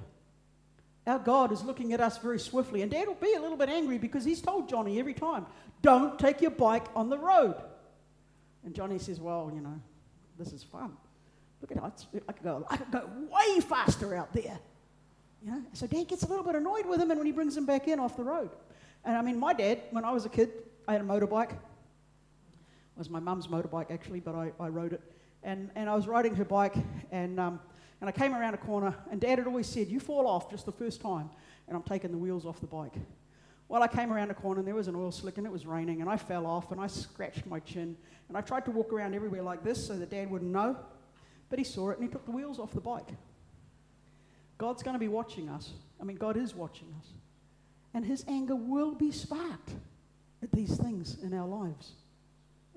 Our 1.06 1.20
God 1.20 1.52
is 1.54 1.64
looking 1.64 1.94
at 1.94 2.02
us 2.02 2.18
very 2.18 2.40
swiftly, 2.40 2.82
and 2.82 2.92
Dad 2.92 3.08
will 3.08 3.16
be 3.16 3.34
a 3.34 3.42
little 3.42 3.56
bit 3.56 3.70
angry 3.70 3.98
because 3.98 4.26
he's 4.26 4.42
told 4.42 4.68
Johnny 4.68 5.00
every 5.00 5.14
time, 5.14 5.46
don't 5.82 6.20
take 6.20 6.42
your 6.42 6.52
bike 6.52 6.86
on 6.96 7.10
the 7.10 7.18
road. 7.18 7.56
And 8.66 8.76
Johnny 8.76 9.00
says, 9.00 9.22
well, 9.22 9.50
you 9.54 9.62
know, 9.62 9.80
this 10.38 10.52
is 10.52 10.64
fun. 10.64 10.98
Look 11.62 11.72
at 11.72 11.78
it, 11.78 12.24
I 12.28 12.32
could 12.34 12.44
go, 12.44 12.66
I 12.70 12.78
could 12.78 12.92
go 12.92 13.10
way 13.32 13.62
faster 13.62 14.16
out 14.16 14.34
there. 14.34 14.60
You 15.44 15.52
know? 15.52 15.64
So 15.74 15.88
Dad 15.88 16.08
gets 16.08 16.24
a 16.24 16.28
little 16.28 16.44
bit 16.44 16.56
annoyed 16.56 16.86
with 16.86 17.00
him, 17.00 17.10
and 17.10 17.20
when 17.20 17.26
he 17.26 17.32
brings 17.32 17.56
him 17.56 17.66
back 17.66 17.88
in 17.88 18.00
off 18.00 18.18
the 18.18 18.24
road. 18.24 18.50
And 19.06 19.16
I 19.18 19.22
mean, 19.22 19.40
my 19.40 19.54
dad, 19.54 19.84
when 19.92 20.04
I 20.04 20.12
was 20.12 20.26
a 20.26 20.30
kid, 20.30 20.52
I 20.88 20.94
had 20.94 21.02
a 21.02 21.06
motorbike. 21.06 21.58
It 22.98 23.00
was 23.00 23.10
my 23.10 23.20
mum's 23.20 23.48
motorbike, 23.48 23.92
actually, 23.92 24.20
but 24.20 24.36
I, 24.36 24.52
I 24.60 24.70
rode 24.70 24.94
it. 24.94 25.02
And, 25.44 25.70
and 25.76 25.90
I 25.90 25.96
was 25.96 26.08
riding 26.08 26.36
her 26.36 26.44
bike, 26.44 26.76
and, 27.12 27.40
um, 27.40 27.60
and 28.02 28.10
I 28.10 28.12
came 28.12 28.34
around 28.34 28.56
a 28.56 28.58
corner, 28.58 28.96
and 29.12 29.22
Dad 29.22 29.38
had 29.38 29.48
always 29.48 29.68
said, 29.68 29.88
You 29.88 30.00
fall 30.00 30.28
off 30.28 30.50
just 30.50 30.66
the 30.66 30.72
first 30.72 31.00
time, 31.00 31.30
and 31.68 31.78
I'm 31.78 31.84
taking 31.84 32.12
the 32.12 32.18
wheels 32.18 32.46
off 32.46 32.60
the 32.60 32.68
bike. 32.68 32.96
Well, 33.70 33.84
I 33.84 33.88
came 33.88 34.12
around 34.12 34.32
a 34.32 34.34
corner, 34.34 34.60
and 34.60 34.68
there 34.68 34.76
was 34.76 34.88
an 34.88 34.96
oil 34.96 35.12
slick, 35.12 35.38
and 35.38 35.46
it 35.46 35.54
was 35.54 35.66
raining, 35.66 36.02
and 36.02 36.10
I 36.10 36.18
fell 36.18 36.46
off, 36.46 36.72
and 36.72 36.82
I 36.82 36.88
scratched 36.88 37.46
my 37.46 37.60
chin, 37.60 37.96
and 38.28 38.38
I 38.38 38.42
tried 38.42 38.66
to 38.66 38.72
walk 38.72 38.92
around 38.92 39.14
everywhere 39.14 39.44
like 39.44 39.64
this 39.64 39.86
so 39.86 39.98
that 39.98 40.10
Dad 40.10 40.30
wouldn't 40.30 40.52
know, 40.52 40.76
but 41.50 41.60
he 41.60 41.66
saw 41.66 41.92
it, 41.92 42.00
and 42.00 42.08
he 42.08 42.12
took 42.12 42.26
the 42.26 42.32
wheels 42.32 42.60
off 42.60 42.72
the 42.74 42.82
bike. 42.82 43.10
God's 44.58 44.82
going 44.82 44.96
to 44.96 45.00
be 45.00 45.08
watching 45.08 45.50
us. 45.50 45.72
I 46.02 46.04
mean, 46.04 46.18
God 46.18 46.36
is 46.36 46.56
watching 46.56 46.88
us 47.00 47.08
and 47.98 48.06
his 48.06 48.24
anger 48.28 48.56
will 48.56 48.94
be 48.94 49.12
sparked 49.12 49.72
at 50.44 50.52
these 50.52 50.78
things 50.78 51.18
in 51.24 51.34
our 51.34 51.48
lives 51.48 51.94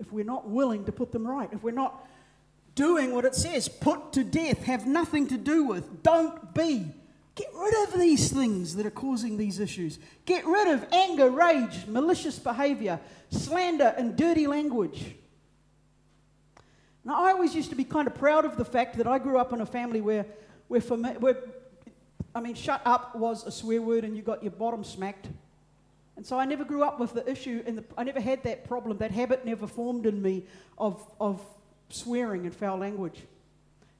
if 0.00 0.10
we're 0.10 0.24
not 0.24 0.48
willing 0.48 0.84
to 0.86 0.92
put 0.92 1.12
them 1.12 1.26
right, 1.26 1.48
if 1.52 1.62
we're 1.62 1.70
not 1.70 2.08
doing 2.74 3.14
what 3.14 3.24
it 3.24 3.34
says 3.34 3.68
put 3.68 4.12
to 4.14 4.24
death, 4.24 4.64
have 4.64 4.86
nothing 4.86 5.28
to 5.28 5.36
do 5.36 5.64
with, 5.64 6.02
don't 6.02 6.54
be. 6.54 6.86
Get 7.34 7.48
rid 7.54 7.88
of 7.88 7.98
these 7.98 8.32
things 8.32 8.74
that 8.76 8.86
are 8.86 8.90
causing 8.90 9.36
these 9.36 9.60
issues. 9.60 9.98
Get 10.24 10.44
rid 10.46 10.68
of 10.68 10.84
anger, 10.92 11.30
rage, 11.30 11.86
malicious 11.86 12.38
behavior, 12.38 12.98
slander, 13.30 13.94
and 13.96 14.16
dirty 14.16 14.46
language. 14.46 15.14
Now, 17.04 17.24
I 17.24 17.30
always 17.30 17.54
used 17.54 17.70
to 17.70 17.76
be 17.76 17.84
kind 17.84 18.06
of 18.06 18.14
proud 18.14 18.44
of 18.44 18.56
the 18.56 18.64
fact 18.64 18.98
that 18.98 19.06
I 19.06 19.18
grew 19.18 19.38
up 19.38 19.52
in 19.52 19.60
a 19.60 19.66
family 19.66 20.00
where, 20.00 20.26
where, 20.68 20.82
me, 20.96 21.10
where 21.18 21.38
I 22.34 22.40
mean, 22.40 22.54
shut 22.54 22.82
up 22.84 23.16
was 23.16 23.46
a 23.46 23.50
swear 23.50 23.80
word 23.80 24.04
and 24.04 24.16
you 24.16 24.22
got 24.22 24.42
your 24.42 24.52
bottom 24.52 24.84
smacked. 24.84 25.28
And 26.20 26.26
so 26.26 26.38
I 26.38 26.44
never 26.44 26.66
grew 26.66 26.82
up 26.82 27.00
with 27.00 27.14
the 27.14 27.26
issue, 27.26 27.62
and 27.64 27.82
I 27.96 28.04
never 28.04 28.20
had 28.20 28.42
that 28.42 28.68
problem. 28.68 28.98
That 28.98 29.10
habit 29.10 29.46
never 29.46 29.66
formed 29.66 30.04
in 30.04 30.20
me 30.20 30.44
of, 30.76 31.02
of 31.18 31.40
swearing 31.88 32.44
and 32.44 32.54
foul 32.54 32.76
language. 32.76 33.22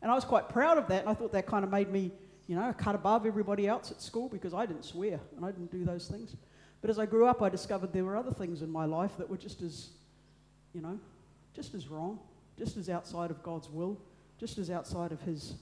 And 0.02 0.12
I 0.12 0.14
was 0.14 0.26
quite 0.26 0.50
proud 0.50 0.76
of 0.76 0.86
that, 0.88 1.00
and 1.00 1.08
I 1.08 1.14
thought 1.14 1.32
that 1.32 1.46
kind 1.46 1.64
of 1.64 1.70
made 1.70 1.90
me, 1.90 2.12
you 2.46 2.56
know, 2.56 2.74
cut 2.76 2.94
above 2.94 3.24
everybody 3.24 3.66
else 3.66 3.90
at 3.90 4.02
school 4.02 4.28
because 4.28 4.52
I 4.52 4.66
didn't 4.66 4.84
swear 4.84 5.18
and 5.34 5.46
I 5.46 5.50
didn't 5.50 5.72
do 5.72 5.82
those 5.82 6.08
things. 6.08 6.36
But 6.82 6.90
as 6.90 6.98
I 6.98 7.06
grew 7.06 7.26
up, 7.26 7.40
I 7.40 7.48
discovered 7.48 7.90
there 7.94 8.04
were 8.04 8.18
other 8.18 8.32
things 8.32 8.60
in 8.60 8.70
my 8.70 8.84
life 8.84 9.12
that 9.16 9.30
were 9.30 9.38
just 9.38 9.62
as, 9.62 9.88
you 10.74 10.82
know, 10.82 11.00
just 11.56 11.72
as 11.72 11.88
wrong, 11.88 12.18
just 12.58 12.76
as 12.76 12.90
outside 12.90 13.30
of 13.30 13.42
God's 13.42 13.70
will, 13.70 13.98
just 14.38 14.58
as 14.58 14.68
outside 14.68 15.10
of 15.10 15.22
His 15.22 15.54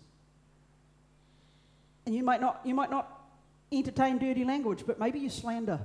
and 2.08 2.16
you 2.16 2.24
might 2.24 2.40
not, 2.40 2.62
you 2.64 2.74
might 2.74 2.90
not 2.90 3.06
entertain 3.70 4.16
dirty 4.16 4.42
language, 4.42 4.84
but 4.86 4.98
maybe 4.98 5.18
you 5.18 5.28
slander. 5.28 5.78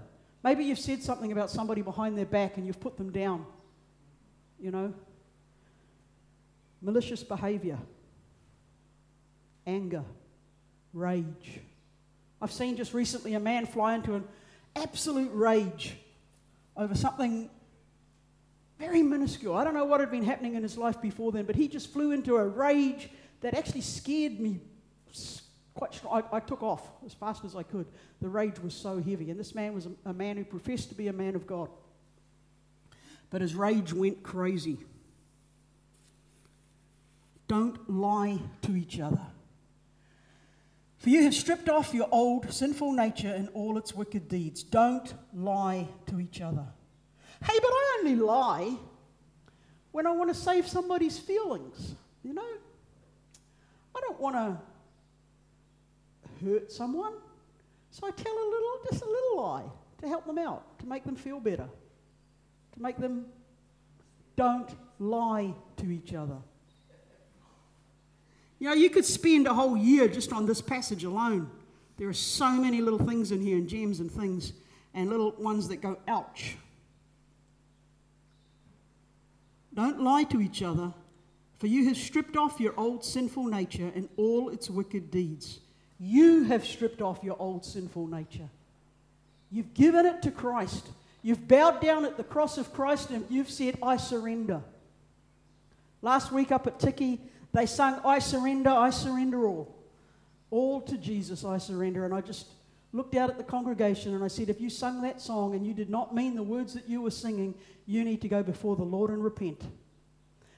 Maybe 0.44 0.66
you've 0.66 0.80
said 0.80 1.02
something 1.02 1.32
about 1.32 1.50
somebody 1.50 1.82
behind 1.82 2.18
their 2.18 2.26
back 2.26 2.58
and 2.58 2.68
you've 2.68 2.80
put 2.80 2.98
them 2.98 3.12
down. 3.12 3.46
You 4.60 4.72
know? 4.72 4.94
Malicious 6.82 7.24
behavior, 7.24 7.80
anger, 9.66 10.04
rage. 10.92 11.62
I've 12.42 12.52
seen 12.52 12.76
just 12.76 12.94
recently 12.94 13.36
a 13.36 13.40
man 13.40 13.66
fly 13.66 13.96
into 13.96 14.16
an 14.16 14.26
absolute 14.76 15.32
rage 15.34 15.96
over 16.76 16.94
something 16.94 17.50
very 18.78 19.02
minuscule. 19.02 19.56
I 19.56 19.64
don't 19.64 19.74
know 19.74 19.86
what 19.86 20.02
had 20.02 20.12
been 20.12 20.26
happening 20.26 20.56
in 20.56 20.64
his 20.64 20.78
life 20.78 21.02
before 21.02 21.32
then, 21.32 21.46
but 21.46 21.56
he 21.56 21.70
just 21.70 21.94
flew 21.94 22.12
into 22.12 22.36
a 22.36 22.46
rage 22.46 23.10
that 23.40 23.54
actually 23.54 23.82
scared 23.82 24.40
me 24.42 24.60
quite 25.74 25.94
strong. 25.94 26.24
I, 26.32 26.38
I, 26.38 26.40
took 26.40 26.64
off 26.64 26.88
as 27.06 27.14
fast 27.14 27.44
as 27.46 27.56
I 27.56 27.64
could. 27.64 27.88
The 28.22 28.30
rage 28.30 28.60
was 28.60 28.74
so 28.74 29.02
heavy. 29.02 29.32
And 29.32 29.40
this 29.40 29.56
man 29.56 29.74
was 29.74 29.88
a, 29.88 29.92
a 30.06 30.14
man 30.14 30.38
who 30.38 30.46
professed 30.46 30.90
to 30.90 30.96
be 30.96 31.08
a 31.08 31.14
man 31.14 31.36
of 31.36 31.48
God. 31.48 31.70
But 33.30 33.42
his 33.42 33.56
rage 33.56 33.94
went 33.94 34.22
crazy. 34.22 34.78
Don't 37.48 37.90
lie 37.90 38.40
to 38.64 38.76
each 38.76 39.00
other. 39.00 39.22
For 40.98 41.10
you 41.10 41.24
have 41.24 41.34
stripped 41.34 41.68
off 41.68 41.94
your 41.94 42.08
old 42.12 42.54
sinful 42.54 42.94
nature 42.94 43.34
and 43.34 43.50
all 43.54 43.78
its 43.78 43.94
wicked 43.94 44.30
deeds. 44.30 44.64
Don't 44.64 45.14
lie 45.34 45.88
to 46.08 46.20
each 46.20 46.40
other. 46.40 46.66
Hey, 47.44 47.60
but 47.62 47.68
I 47.68 47.98
only 48.00 48.16
lie 48.16 48.78
when 49.92 50.08
I 50.08 50.12
want 50.12 50.34
to 50.34 50.40
save 50.40 50.68
somebody's 50.68 51.20
feelings. 51.20 51.96
You 52.24 52.34
know? 52.34 52.48
I 53.96 54.00
don't 54.00 54.20
want 54.20 54.36
to 54.36 54.58
hurt 56.44 56.72
someone. 56.72 57.14
So 57.92 58.08
I 58.08 58.12
tell 58.12 58.34
a 58.34 58.48
little, 58.50 58.80
just 58.90 59.04
a 59.04 59.08
little 59.08 59.38
lie 59.44 59.66
to 60.02 60.08
help 60.08 60.26
them 60.26 60.38
out, 60.38 60.80
to 60.80 60.86
make 60.86 61.04
them 61.04 61.16
feel 61.16 61.40
better, 61.40 61.68
to 62.74 62.82
make 62.82 62.98
them 62.98 63.26
don't 64.36 64.76
lie 65.00 65.54
to 65.78 65.92
each 65.92 66.14
other. 66.14 66.38
You 68.60 68.70
know, 68.70 68.76
you 68.76 68.90
could 68.90 69.06
spend 69.06 69.46
a 69.46 69.54
whole 69.54 69.78
year 69.78 70.08
just 70.08 70.32
on 70.34 70.46
this 70.46 70.62
passage 70.62 71.04
alone. 71.04 71.50
There 71.98 72.08
are 72.08 72.14
so 72.14 72.52
many 72.52 72.82
little 72.82 73.06
things 73.06 73.32
in 73.32 73.42
here, 73.42 73.58
and 73.58 73.68
gems 73.68 74.00
and 74.00 74.12
things, 74.12 74.54
and 74.94 75.10
little 75.10 75.32
ones 75.38 75.68
that 75.68 75.78
go, 75.78 76.00
ouch. 76.08 76.56
Don't 79.74 80.02
lie 80.02 80.24
to 80.24 80.42
each 80.42 80.64
other, 80.64 80.94
for 81.60 81.68
you 81.68 81.86
have 81.88 81.98
stripped 81.98 82.38
off 82.38 82.60
your 82.60 82.74
old 82.78 83.04
sinful 83.04 83.46
nature 83.46 83.92
and 83.96 84.08
all 84.18 84.50
its 84.50 84.70
wicked 84.70 85.12
deeds. 85.12 85.60
You 86.06 86.44
have 86.44 86.66
stripped 86.66 87.02
off 87.02 87.24
your 87.24 87.38
old 87.40 87.64
sinful 87.64 88.08
nature. 88.08 88.50
You've 89.50 89.74
given 89.74 90.06
it 90.06 90.22
to 90.24 90.32
Christ. 90.32 90.86
You've 91.22 91.48
bowed 91.48 91.80
down 91.80 92.04
at 92.04 92.18
the 92.18 92.26
cross 92.26 92.58
of 92.58 92.74
Christ 92.74 93.10
and 93.10 93.26
you've 93.30 93.50
said, 93.50 93.78
I 93.82 93.96
surrender. 93.96 94.62
Last 96.02 96.34
week 96.34 96.52
up 96.52 96.68
at 96.68 96.78
Tiki, 96.78 97.22
they 97.54 97.66
sung, 97.66 98.02
I 98.04 98.20
surrender, 98.20 98.70
I 98.70 98.90
surrender 98.90 99.48
all. 99.48 99.74
All 100.52 100.82
to 100.82 100.98
Jesus 100.98 101.46
I 101.46 101.58
surrender. 101.58 102.04
And 102.04 102.14
I 102.14 102.20
just 102.20 102.48
looked 102.92 103.16
out 103.16 103.30
at 103.30 103.38
the 103.38 103.44
congregation 103.46 104.14
and 104.14 104.26
I 104.26 104.28
said, 104.28 104.50
if 104.50 104.60
you 104.60 104.70
sung 104.70 105.04
that 105.04 105.22
song 105.22 105.56
and 105.56 105.66
you 105.66 105.74
did 105.74 105.90
not 105.90 106.14
mean 106.14 106.36
the 106.36 106.44
words 106.44 106.74
that 106.74 106.90
you 106.90 107.02
were 107.02 107.12
singing, 107.12 107.56
you 107.86 108.04
need 108.04 108.22
to 108.24 108.28
go 108.28 108.44
before 108.44 108.76
the 108.76 108.84
Lord 108.84 109.10
and 109.10 109.24
repent. 109.24 109.62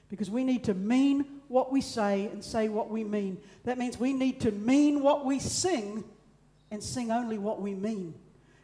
Because 0.08 0.30
we 0.30 0.44
need 0.44 0.64
to 0.64 0.74
mean 0.74 1.24
what 1.48 1.72
we 1.72 1.80
say 1.80 2.26
and 2.26 2.44
say 2.44 2.68
what 2.68 2.90
we 2.90 3.02
mean. 3.04 3.38
That 3.64 3.78
means 3.78 3.98
we 3.98 4.12
need 4.12 4.40
to 4.42 4.52
mean 4.52 5.02
what 5.02 5.24
we 5.24 5.38
sing 5.38 6.04
and 6.70 6.82
sing 6.82 7.10
only 7.10 7.38
what 7.38 7.60
we 7.60 7.74
mean. 7.74 8.14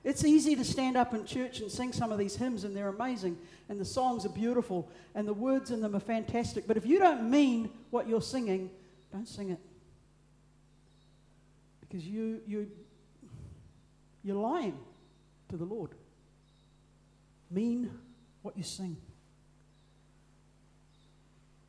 It's 0.04 0.24
easy 0.24 0.56
to 0.56 0.64
stand 0.64 0.96
up 0.96 1.14
in 1.14 1.24
church 1.24 1.60
and 1.60 1.70
sing 1.70 1.92
some 1.92 2.10
of 2.10 2.18
these 2.18 2.34
hymns, 2.34 2.64
and 2.64 2.76
they're 2.76 2.88
amazing, 2.88 3.38
and 3.68 3.80
the 3.80 3.84
songs 3.84 4.26
are 4.26 4.30
beautiful, 4.30 4.88
and 5.14 5.28
the 5.28 5.34
words 5.34 5.70
in 5.70 5.80
them 5.80 5.94
are 5.94 6.00
fantastic. 6.00 6.66
But 6.66 6.76
if 6.76 6.84
you 6.84 6.98
don't 6.98 7.30
mean 7.30 7.70
what 7.90 8.08
you're 8.08 8.22
singing, 8.22 8.70
don't 9.12 9.28
sing 9.28 9.50
it. 9.50 9.60
Because 11.80 12.04
you, 12.04 12.40
you, 12.46 12.70
you're 14.24 14.36
lying 14.36 14.76
to 15.50 15.56
the 15.56 15.64
Lord. 15.64 15.90
Mean 17.50 17.90
what 18.42 18.56
you 18.56 18.64
sing. 18.64 18.96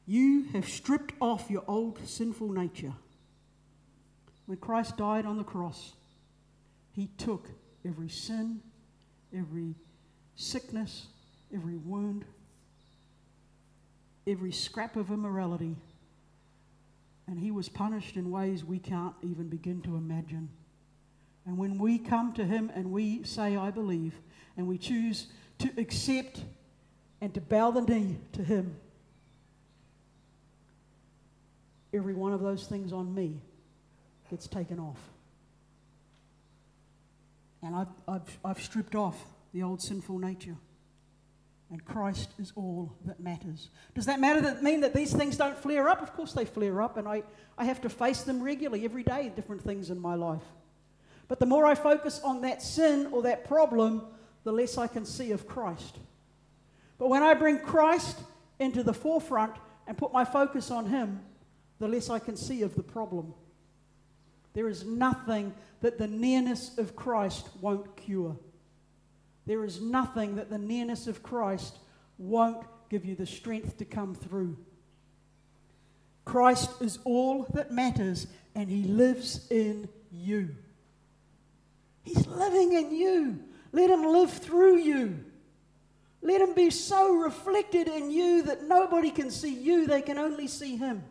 You 0.05 0.45
have 0.53 0.67
stripped 0.67 1.13
off 1.21 1.49
your 1.49 1.63
old 1.67 1.99
sinful 2.07 2.51
nature. 2.51 2.93
When 4.45 4.57
Christ 4.57 4.97
died 4.97 5.25
on 5.25 5.37
the 5.37 5.43
cross, 5.43 5.93
he 6.91 7.07
took 7.17 7.47
every 7.85 8.09
sin, 8.09 8.59
every 9.35 9.75
sickness, 10.35 11.07
every 11.53 11.77
wound, 11.77 12.25
every 14.27 14.51
scrap 14.51 14.95
of 14.97 15.09
immorality. 15.09 15.77
And 17.27 17.39
he 17.39 17.51
was 17.51 17.69
punished 17.69 18.17
in 18.17 18.29
ways 18.29 18.65
we 18.65 18.79
can't 18.79 19.15
even 19.21 19.47
begin 19.47 19.81
to 19.83 19.95
imagine. 19.95 20.49
And 21.45 21.57
when 21.57 21.77
we 21.77 21.97
come 21.97 22.33
to 22.33 22.43
him 22.43 22.69
and 22.75 22.91
we 22.91 23.23
say, 23.23 23.55
I 23.55 23.71
believe, 23.71 24.13
and 24.57 24.67
we 24.67 24.77
choose 24.77 25.27
to 25.59 25.69
accept 25.77 26.41
and 27.21 27.33
to 27.33 27.41
bow 27.41 27.71
the 27.71 27.81
knee 27.81 28.17
to 28.33 28.43
him, 28.43 28.75
every 31.93 32.13
one 32.13 32.33
of 32.33 32.41
those 32.41 32.65
things 32.67 32.91
on 32.91 33.13
me 33.13 33.41
gets 34.29 34.47
taken 34.47 34.79
off. 34.79 34.99
And 37.61 37.75
I've, 37.75 37.87
I've, 38.07 38.39
I've 38.43 38.61
stripped 38.61 38.95
off 38.95 39.23
the 39.53 39.63
old 39.63 39.81
sinful 39.81 40.19
nature. 40.19 40.57
And 41.69 41.83
Christ 41.85 42.29
is 42.37 42.51
all 42.55 42.93
that 43.05 43.19
matters. 43.19 43.69
Does 43.95 44.05
that 44.05 44.19
matter 44.19 44.41
that 44.41 44.61
mean 44.61 44.81
that 44.81 44.93
these 44.93 45.13
things 45.13 45.37
don't 45.37 45.57
flare 45.57 45.87
up? 45.87 46.01
Of 46.01 46.13
course 46.13 46.33
they 46.33 46.45
flare 46.45 46.81
up, 46.81 46.97
and 46.97 47.07
I, 47.07 47.23
I 47.57 47.65
have 47.65 47.81
to 47.81 47.89
face 47.89 48.21
them 48.23 48.43
regularly, 48.43 48.85
every 48.85 49.03
day, 49.03 49.31
different 49.35 49.63
things 49.63 49.89
in 49.89 49.99
my 49.99 50.15
life. 50.15 50.43
But 51.27 51.39
the 51.39 51.45
more 51.45 51.65
I 51.65 51.73
focus 51.73 52.21
on 52.23 52.41
that 52.41 52.61
sin 52.61 53.07
or 53.11 53.23
that 53.23 53.45
problem, 53.47 54.03
the 54.43 54.51
less 54.51 54.77
I 54.77 54.87
can 54.87 55.05
see 55.05 55.31
of 55.31 55.47
Christ. 55.47 55.97
But 56.97 57.09
when 57.09 57.23
I 57.23 57.33
bring 57.33 57.59
Christ 57.59 58.19
into 58.59 58.83
the 58.83 58.93
forefront 58.93 59.55
and 59.87 59.97
put 59.97 60.13
my 60.13 60.25
focus 60.25 60.69
on 60.69 60.85
Him, 60.85 61.21
the 61.83 61.89
less 61.89 62.09
I 62.09 62.17
can 62.17 62.37
see 62.37 62.61
of 62.61 62.75
the 62.75 62.81
problem. 62.81 63.33
There 64.53 64.69
is 64.69 64.85
nothing 64.85 65.53
that 65.81 65.97
the 65.97 66.07
nearness 66.07 66.77
of 66.77 66.95
Christ 66.95 67.49
won't 67.59 67.97
cure. 67.97 68.37
There 69.45 69.65
is 69.65 69.81
nothing 69.81 70.37
that 70.37 70.49
the 70.49 70.57
nearness 70.57 71.07
of 71.07 71.21
Christ 71.21 71.75
won't 72.17 72.65
give 72.89 73.03
you 73.03 73.15
the 73.15 73.25
strength 73.25 73.79
to 73.79 73.85
come 73.85 74.15
through. 74.15 74.55
Christ 76.23 76.69
is 76.79 76.99
all 77.03 77.47
that 77.53 77.73
matters, 77.73 78.27
and 78.55 78.69
He 78.69 78.83
lives 78.83 79.45
in 79.51 79.89
you. 80.09 80.55
He's 82.03 82.25
living 82.27 82.71
in 82.71 82.95
you. 82.95 83.39
Let 83.73 83.89
Him 83.89 84.05
live 84.05 84.31
through 84.31 84.77
you. 84.77 85.25
Let 86.21 86.39
Him 86.39 86.53
be 86.53 86.69
so 86.69 87.13
reflected 87.13 87.89
in 87.89 88.09
you 88.09 88.43
that 88.43 88.69
nobody 88.69 89.11
can 89.11 89.29
see 89.29 89.53
you, 89.53 89.85
they 89.85 90.01
can 90.01 90.17
only 90.17 90.47
see 90.47 90.77
Him. 90.77 91.03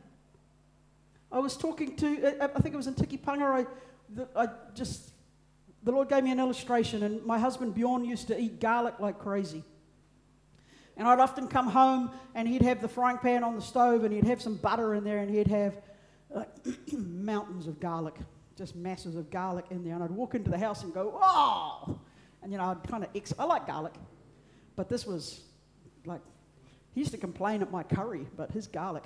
I 1.33 1.39
was 1.39 1.57
talking 1.57 1.97
to, 1.97 2.25
uh, 2.25 2.45
uh, 2.45 2.49
I 2.55 2.61
think 2.61 2.75
it 2.75 2.77
was 2.77 2.87
in 2.87 2.95
Tikipunga, 2.95 3.67
I, 4.37 4.43
I 4.45 4.49
just 4.75 5.13
the 5.83 5.91
Lord 5.91 6.09
gave 6.09 6.23
me 6.23 6.31
an 6.31 6.39
illustration, 6.39 7.03
and 7.03 7.25
my 7.25 7.39
husband 7.39 7.75
Bjorn 7.75 8.05
used 8.05 8.29
to 8.29 8.39
eat 8.39 8.61
garlic 8.61 9.01
like 9.01 9.19
crazy. 9.19 9.65
And 10.97 11.09
I'd 11.09 11.19
often 11.19 11.49
come 11.49 11.69
home 11.69 12.11
and 12.35 12.47
he'd 12.47 12.63
have 12.63 12.81
the 12.83 12.89
frying 12.89 13.19
pan 13.19 13.43
on 13.43 13.57
the 13.57 13.63
stove 13.63 14.05
and 14.05 14.13
he'd 14.13 14.27
have 14.27 14.43
some 14.43 14.57
butter 14.57 14.95
in 14.95 15.05
there 15.05 15.19
and 15.19 15.35
he'd 15.35 15.49
have 15.49 15.75
uh, 16.35 16.41
like, 16.41 16.49
mountains 16.93 17.67
of 17.67 17.81
garlic, 17.81 18.15
just 18.57 18.77
masses 18.77 19.17
of 19.17 19.31
garlic 19.31 19.65
in 19.71 19.85
there. 19.85 19.95
And 19.95 20.05
I'd 20.05 20.11
walk 20.11 20.35
into 20.35 20.51
the 20.51 20.59
house 20.59 20.85
and 20.85 20.93
go, 20.93 21.19
oh! 21.21 21.99
And 22.43 22.53
you 22.53 22.59
know, 22.59 22.65
I'd 22.65 22.89
kind 22.89 23.05
of, 23.05 23.11
ex- 23.15 23.33
I 23.39 23.45
like 23.45 23.67
garlic, 23.67 23.95
but 24.77 24.89
this 24.89 25.07
was 25.07 25.41
like, 26.05 26.21
he 26.95 27.01
used 27.01 27.13
to 27.13 27.19
complain 27.19 27.63
at 27.63 27.71
my 27.71 27.83
curry, 27.83 28.27
but 28.37 28.51
his 28.51 28.67
garlic, 28.67 29.05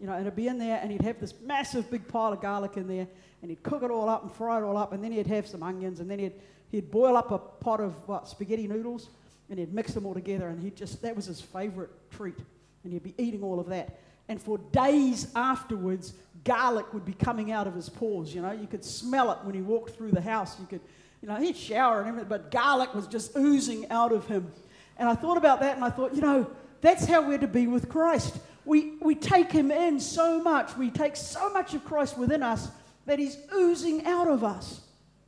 you 0.00 0.06
know, 0.06 0.12
and 0.12 0.22
it'd 0.22 0.36
be 0.36 0.48
in 0.48 0.58
there 0.58 0.78
and 0.80 0.90
he'd 0.90 1.02
have 1.02 1.18
this 1.20 1.34
massive 1.42 1.90
big 1.90 2.06
pile 2.08 2.32
of 2.32 2.40
garlic 2.40 2.76
in 2.76 2.86
there 2.86 3.06
and 3.42 3.50
he'd 3.50 3.62
cook 3.62 3.82
it 3.82 3.90
all 3.90 4.08
up 4.08 4.22
and 4.22 4.32
fry 4.32 4.58
it 4.58 4.62
all 4.62 4.76
up, 4.76 4.92
and 4.92 5.02
then 5.02 5.12
he'd 5.12 5.26
have 5.26 5.46
some 5.46 5.62
onions, 5.62 6.00
and 6.00 6.10
then 6.10 6.18
he'd, 6.18 6.32
he'd 6.70 6.90
boil 6.90 7.16
up 7.16 7.30
a 7.30 7.38
pot 7.38 7.80
of 7.80 7.94
what, 8.08 8.28
spaghetti 8.28 8.66
noodles, 8.66 9.10
and 9.50 9.58
he'd 9.58 9.72
mix 9.72 9.94
them 9.94 10.04
all 10.04 10.14
together, 10.14 10.48
and 10.48 10.62
he 10.62 10.70
just, 10.70 11.00
that 11.02 11.14
was 11.14 11.26
his 11.26 11.40
favorite 11.40 11.90
treat, 12.10 12.38
and 12.84 12.92
he'd 12.92 13.02
be 13.02 13.14
eating 13.16 13.42
all 13.42 13.60
of 13.60 13.68
that. 13.68 14.00
And 14.28 14.40
for 14.40 14.58
days 14.72 15.28
afterwards, 15.36 16.14
garlic 16.44 16.92
would 16.92 17.04
be 17.04 17.12
coming 17.12 17.52
out 17.52 17.66
of 17.66 17.74
his 17.74 17.88
pores, 17.88 18.34
you 18.34 18.42
know, 18.42 18.52
you 18.52 18.66
could 18.66 18.84
smell 18.84 19.30
it 19.30 19.38
when 19.44 19.54
he 19.54 19.62
walked 19.62 19.96
through 19.96 20.10
the 20.10 20.20
house, 20.20 20.58
you 20.58 20.66
could, 20.66 20.80
you 21.22 21.28
know, 21.28 21.36
he'd 21.36 21.56
shower 21.56 22.00
and 22.00 22.08
everything, 22.08 22.28
but 22.28 22.50
garlic 22.50 22.94
was 22.94 23.06
just 23.06 23.36
oozing 23.36 23.88
out 23.90 24.12
of 24.12 24.26
him. 24.26 24.50
And 24.98 25.08
I 25.08 25.14
thought 25.14 25.36
about 25.36 25.60
that, 25.60 25.76
and 25.76 25.84
I 25.84 25.90
thought, 25.90 26.12
you 26.14 26.20
know, 26.20 26.50
that's 26.80 27.04
how 27.04 27.26
we're 27.26 27.38
to 27.38 27.48
be 27.48 27.66
with 27.66 27.88
Christ. 27.88 28.36
We, 28.68 28.98
we 29.00 29.14
take 29.14 29.50
him 29.50 29.70
in 29.70 29.98
so 29.98 30.42
much, 30.42 30.76
we 30.76 30.90
take 30.90 31.16
so 31.16 31.48
much 31.48 31.72
of 31.72 31.86
Christ 31.86 32.18
within 32.18 32.42
us 32.42 32.68
that 33.06 33.18
he's 33.18 33.38
oozing 33.54 34.04
out 34.04 34.28
of 34.28 34.44
us, 34.44 34.82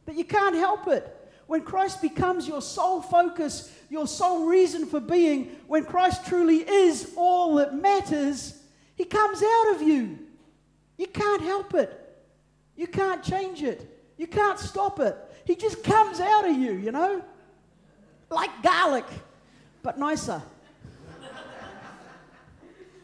that 0.05 0.15
you 0.15 0.25
can't 0.25 0.55
help 0.55 0.87
it. 0.89 1.17
When 1.47 1.63
Christ 1.63 2.03
becomes 2.03 2.47
your 2.47 2.61
sole 2.61 3.01
focus, 3.01 3.75
your 3.89 4.07
sole 4.07 4.45
reason 4.45 4.85
for 4.85 5.01
being, 5.01 5.57
when 5.69 5.87
Christ 5.87 6.27
truly 6.27 6.59
is 6.59 7.15
all 7.17 7.55
that 7.55 7.75
matters, 7.75 8.63
He 8.95 9.07
comes 9.07 9.43
out 9.43 9.75
of 9.75 9.81
you. 9.81 10.19
You 10.99 11.07
can't 11.07 11.41
help 11.41 11.73
it. 11.73 11.91
You 12.77 12.89
can't 12.89 13.23
change 13.23 13.63
it. 13.63 13.89
You 14.19 14.27
can't 14.27 14.59
stop 14.59 15.01
it. 15.01 15.17
He 15.47 15.57
just 15.57 15.83
comes 15.83 16.21
out 16.21 16.47
of 16.47 16.59
you, 16.59 16.73
you 16.73 16.93
know? 16.93 17.23
Like 18.29 18.51
garlic, 18.63 19.07
but 19.83 19.99
nicer. 19.99 20.43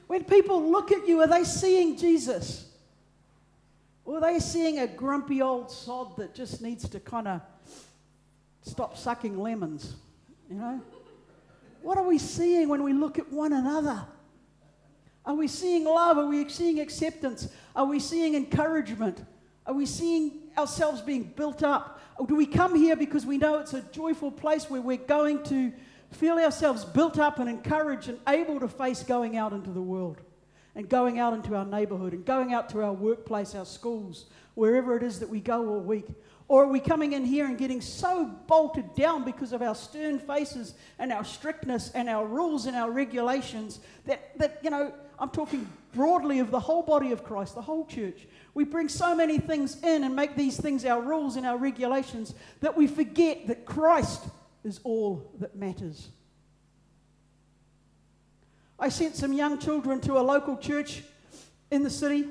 When 0.07 0.25
people 0.25 0.71
look 0.71 0.92
at 0.92 1.07
you, 1.07 1.21
are 1.21 1.27
they 1.27 1.45
seeing 1.45 1.97
Jesus? 1.97 2.71
Or 4.05 4.19
are 4.19 4.21
they 4.21 4.38
seeing 4.38 4.79
a 4.79 4.87
grumpy 4.87 5.42
old 5.42 5.71
sod 5.71 6.16
that 6.16 6.35
just 6.35 6.62
needs 6.62 6.88
to 6.88 7.01
kind 7.01 7.27
of 7.27 7.40
stop 8.62 8.97
sucking 8.97 9.38
lemons? 9.38 9.95
You 10.49 10.57
know? 10.57 10.81
What 11.83 11.99
are 11.99 12.07
we 12.07 12.19
seeing 12.19 12.69
when 12.69 12.83
we 12.83 12.92
look 12.92 13.19
at 13.19 13.33
one 13.33 13.53
another? 13.53 14.05
Are 15.25 15.35
we 15.35 15.49
seeing 15.49 15.85
love? 15.85 16.19
Are 16.19 16.27
we 16.27 16.49
seeing 16.49 16.79
acceptance? 16.79 17.49
Are 17.75 17.85
we 17.85 17.99
seeing 17.99 18.37
encouragement? 18.37 19.25
Are 19.66 19.75
we 19.75 19.87
seeing 19.87 20.33
ourselves 20.57 21.01
being 21.01 21.25
built 21.25 21.64
up? 21.64 22.01
Or 22.16 22.27
do 22.27 22.37
we 22.37 22.47
come 22.47 22.77
here 22.77 22.95
because 22.95 23.27
we 23.27 23.37
know 23.37 23.59
it's 23.59 23.75
a 23.75 23.83
joyful 23.83 24.31
place 24.31 24.71
where 24.71 24.81
we're 24.81 24.97
going 24.97 25.42
to 25.45 25.73
feel 26.16 26.38
ourselves 26.38 26.85
built 26.85 27.18
up 27.18 27.38
and 27.38 27.48
encouraged 27.48 28.09
and 28.09 28.18
able 28.29 28.59
to 28.61 28.68
face 28.68 29.02
going 29.02 29.37
out 29.37 29.52
into 29.52 29.70
the 29.70 29.83
world? 29.83 30.20
and 30.76 30.90
going 30.90 31.18
out 31.18 31.33
into 31.33 31.57
our 31.57 31.64
neighborhood 31.64 32.12
and 32.12 32.24
going 32.24 32.52
out 32.52 32.68
to 32.68 32.83
our 32.85 32.92
workplace, 32.92 33.55
our 33.55 33.64
schools, 33.64 34.26
wherever 34.55 34.94
it 34.96 35.02
is 35.02 35.18
that 35.18 35.29
we 35.29 35.40
go 35.40 35.66
all 35.66 35.81
week? 35.81 36.07
Or 36.48 36.64
are 36.64 36.68
we 36.68 36.79
coming 36.79 37.14
in 37.14 37.24
here 37.24 37.46
and 37.46 37.59
getting 37.59 37.81
so 37.81 38.26
bolted 38.46 38.94
down 38.94 39.24
because 39.24 39.52
of 39.52 39.62
our 39.62 39.74
stern 39.74 40.20
faces 40.20 40.74
and 40.98 41.12
our 41.12 41.24
strictness 41.24 41.90
and 41.92 42.09
our 42.09 42.24
rules 42.24 42.66
and 42.66 42.76
our 42.76 42.90
regulations 42.90 43.81
that, 44.05 44.38
that, 44.38 44.61
you 44.62 44.70
know, 44.70 44.92
I'm 45.18 45.31
talking 45.31 45.66
broadly 45.94 46.38
of 46.38 46.50
the 46.50 46.61
whole 46.61 46.83
body 46.83 47.11
of 47.11 47.24
Christ, 47.24 47.55
the 47.55 47.62
whole 47.62 47.87
church. 47.87 48.29
We 48.52 48.64
bring 48.64 48.88
so 48.88 49.14
many 49.14 49.38
things 49.38 49.83
in 49.83 50.05
and 50.05 50.14
make 50.14 50.37
these 50.37 50.61
things 50.61 50.85
our 50.85 51.00
rules 51.00 51.37
and 51.37 51.46
our 51.46 51.57
regulations 51.57 52.35
that 52.61 52.76
we 52.76 52.87
forget 52.87 53.46
that 53.48 53.64
Christ 53.64 54.22
is 54.66 54.81
all 54.83 55.31
that 55.38 55.55
matters. 55.55 56.09
I 58.79 58.88
sent 58.88 59.16
some 59.16 59.33
young 59.33 59.59
children 59.59 60.00
to 60.02 60.18
a 60.18 60.20
local 60.20 60.57
church 60.57 61.02
in 61.70 61.83
the 61.83 61.90
city. 61.90 62.22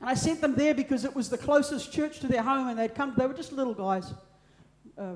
And 0.00 0.08
I 0.08 0.14
sent 0.14 0.40
them 0.40 0.54
there 0.54 0.74
because 0.74 1.04
it 1.04 1.14
was 1.14 1.28
the 1.28 1.38
closest 1.38 1.92
church 1.92 2.20
to 2.20 2.28
their 2.28 2.42
home, 2.42 2.68
and 2.68 2.78
they'd 2.78 2.94
come, 2.94 3.14
they 3.16 3.26
were 3.26 3.34
just 3.34 3.52
little 3.52 3.74
guys, 3.74 4.12
uh, 4.96 5.14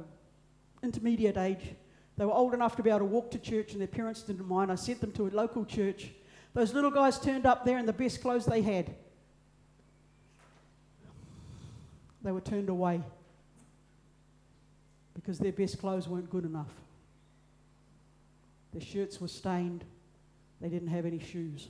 intermediate 0.83 1.37
age. 1.37 1.75
They 2.17 2.25
were 2.25 2.33
old 2.33 2.55
enough 2.55 2.77
to 2.77 2.83
be 2.83 2.91
able 2.91 3.01
to 3.01 3.05
walk 3.07 3.31
to 3.33 3.39
church, 3.39 3.73
and 3.73 3.81
their 3.81 3.89
parents 3.89 4.23
didn't 4.23 4.47
mind. 4.47 4.71
I 4.71 4.75
sent 4.75 5.01
them 5.01 5.13
to 5.13 5.27
a 5.27 5.31
local 5.31 5.65
church. 5.65 6.11
Those 6.53 6.73
little 6.75 6.91
guys 6.91 7.19
turned 7.19 7.47
up 7.47 7.65
there 7.65 7.79
in 7.79 7.87
the 7.87 7.93
best 7.93 8.21
clothes 8.21 8.47
they 8.47 8.63
had. 8.63 8.95
They 12.23 12.33
were 12.33 12.41
turned 12.41 12.69
away 12.69 13.03
because 15.17 15.39
their 15.39 15.53
best 15.53 15.81
clothes 15.81 16.07
weren't 16.07 16.31
good 16.31 16.45
enough. 16.45 16.71
Their 18.73 18.83
shirts 18.83 19.21
were 19.21 19.29
stained. 19.29 19.83
They 20.61 20.69
didn't 20.69 20.89
have 20.89 21.07
any 21.07 21.19
shoes. 21.19 21.69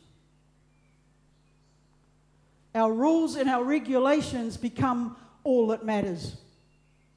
Our 2.75 2.93
rules 2.93 3.37
and 3.37 3.49
our 3.49 3.65
regulations 3.65 4.57
become 4.57 5.17
all 5.45 5.69
that 5.69 5.85
matters. 5.85 6.37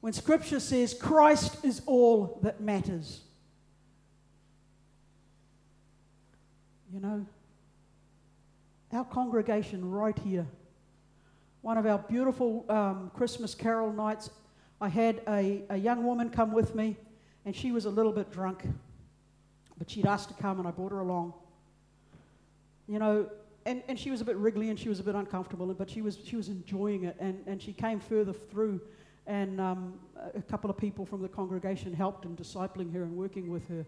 When 0.00 0.12
Scripture 0.12 0.60
says 0.60 0.94
Christ 0.94 1.64
is 1.64 1.82
all 1.84 2.38
that 2.42 2.60
matters. 2.60 3.20
You 6.92 7.00
know, 7.00 7.26
our 8.92 9.04
congregation 9.04 9.90
right 9.90 10.18
here, 10.20 10.46
one 11.60 11.76
of 11.76 11.86
our 11.86 11.98
beautiful 11.98 12.64
um, 12.68 13.10
Christmas 13.14 13.54
carol 13.54 13.92
nights, 13.92 14.30
I 14.80 14.88
had 14.88 15.20
a, 15.28 15.62
a 15.70 15.76
young 15.76 16.04
woman 16.04 16.30
come 16.30 16.52
with 16.52 16.74
me, 16.74 16.96
and 17.44 17.54
she 17.54 17.72
was 17.72 17.84
a 17.84 17.90
little 17.90 18.12
bit 18.12 18.32
drunk. 18.32 18.64
But 19.78 19.90
she'd 19.90 20.06
asked 20.06 20.28
to 20.28 20.34
come, 20.34 20.58
and 20.58 20.66
I 20.68 20.70
brought 20.70 20.92
her 20.92 21.00
along. 21.00 21.34
You 22.86 22.98
know, 22.98 23.30
and, 23.66 23.82
and 23.88 23.98
she 23.98 24.10
was 24.10 24.20
a 24.20 24.24
bit 24.24 24.36
wriggly 24.36 24.70
and 24.70 24.78
she 24.78 24.88
was 24.88 25.00
a 25.00 25.02
bit 25.02 25.14
uncomfortable, 25.14 25.72
but 25.74 25.88
she 25.88 26.02
was, 26.02 26.18
she 26.24 26.36
was 26.36 26.48
enjoying 26.48 27.04
it. 27.04 27.16
And, 27.20 27.42
and 27.46 27.62
she 27.62 27.72
came 27.72 28.00
further 28.00 28.32
through 28.32 28.80
And 29.26 29.60
um, 29.60 29.94
a 30.34 30.42
couple 30.42 30.70
of 30.70 30.76
people 30.76 31.04
from 31.06 31.22
the 31.22 31.28
congregation 31.28 31.92
helped 31.92 32.24
in 32.24 32.36
discipling 32.36 32.92
her 32.92 33.02
and 33.02 33.16
working 33.16 33.48
with 33.48 33.68
her. 33.68 33.86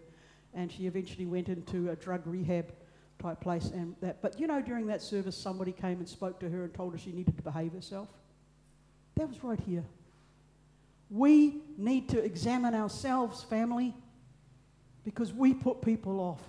And 0.53 0.71
she 0.71 0.85
eventually 0.85 1.25
went 1.25 1.49
into 1.49 1.89
a 1.89 1.95
drug 1.95 2.21
rehab 2.25 2.71
type 3.19 3.41
place. 3.41 3.65
And 3.65 3.95
that. 4.01 4.21
But 4.21 4.39
you 4.39 4.47
know, 4.47 4.61
during 4.61 4.87
that 4.87 5.01
service, 5.01 5.35
somebody 5.35 5.71
came 5.71 5.97
and 5.99 6.07
spoke 6.07 6.39
to 6.39 6.49
her 6.49 6.63
and 6.63 6.73
told 6.73 6.93
her 6.93 6.99
she 6.99 7.11
needed 7.11 7.35
to 7.35 7.43
behave 7.43 7.73
herself. 7.73 8.07
That 9.15 9.27
was 9.27 9.43
right 9.43 9.59
here. 9.59 9.83
We 11.13 11.61
need 11.77 12.09
to 12.09 12.19
examine 12.19 12.73
ourselves, 12.73 13.43
family, 13.43 13.93
because 15.05 15.31
we 15.31 15.53
put 15.53 15.83
people 15.83 16.19
off. 16.19 16.41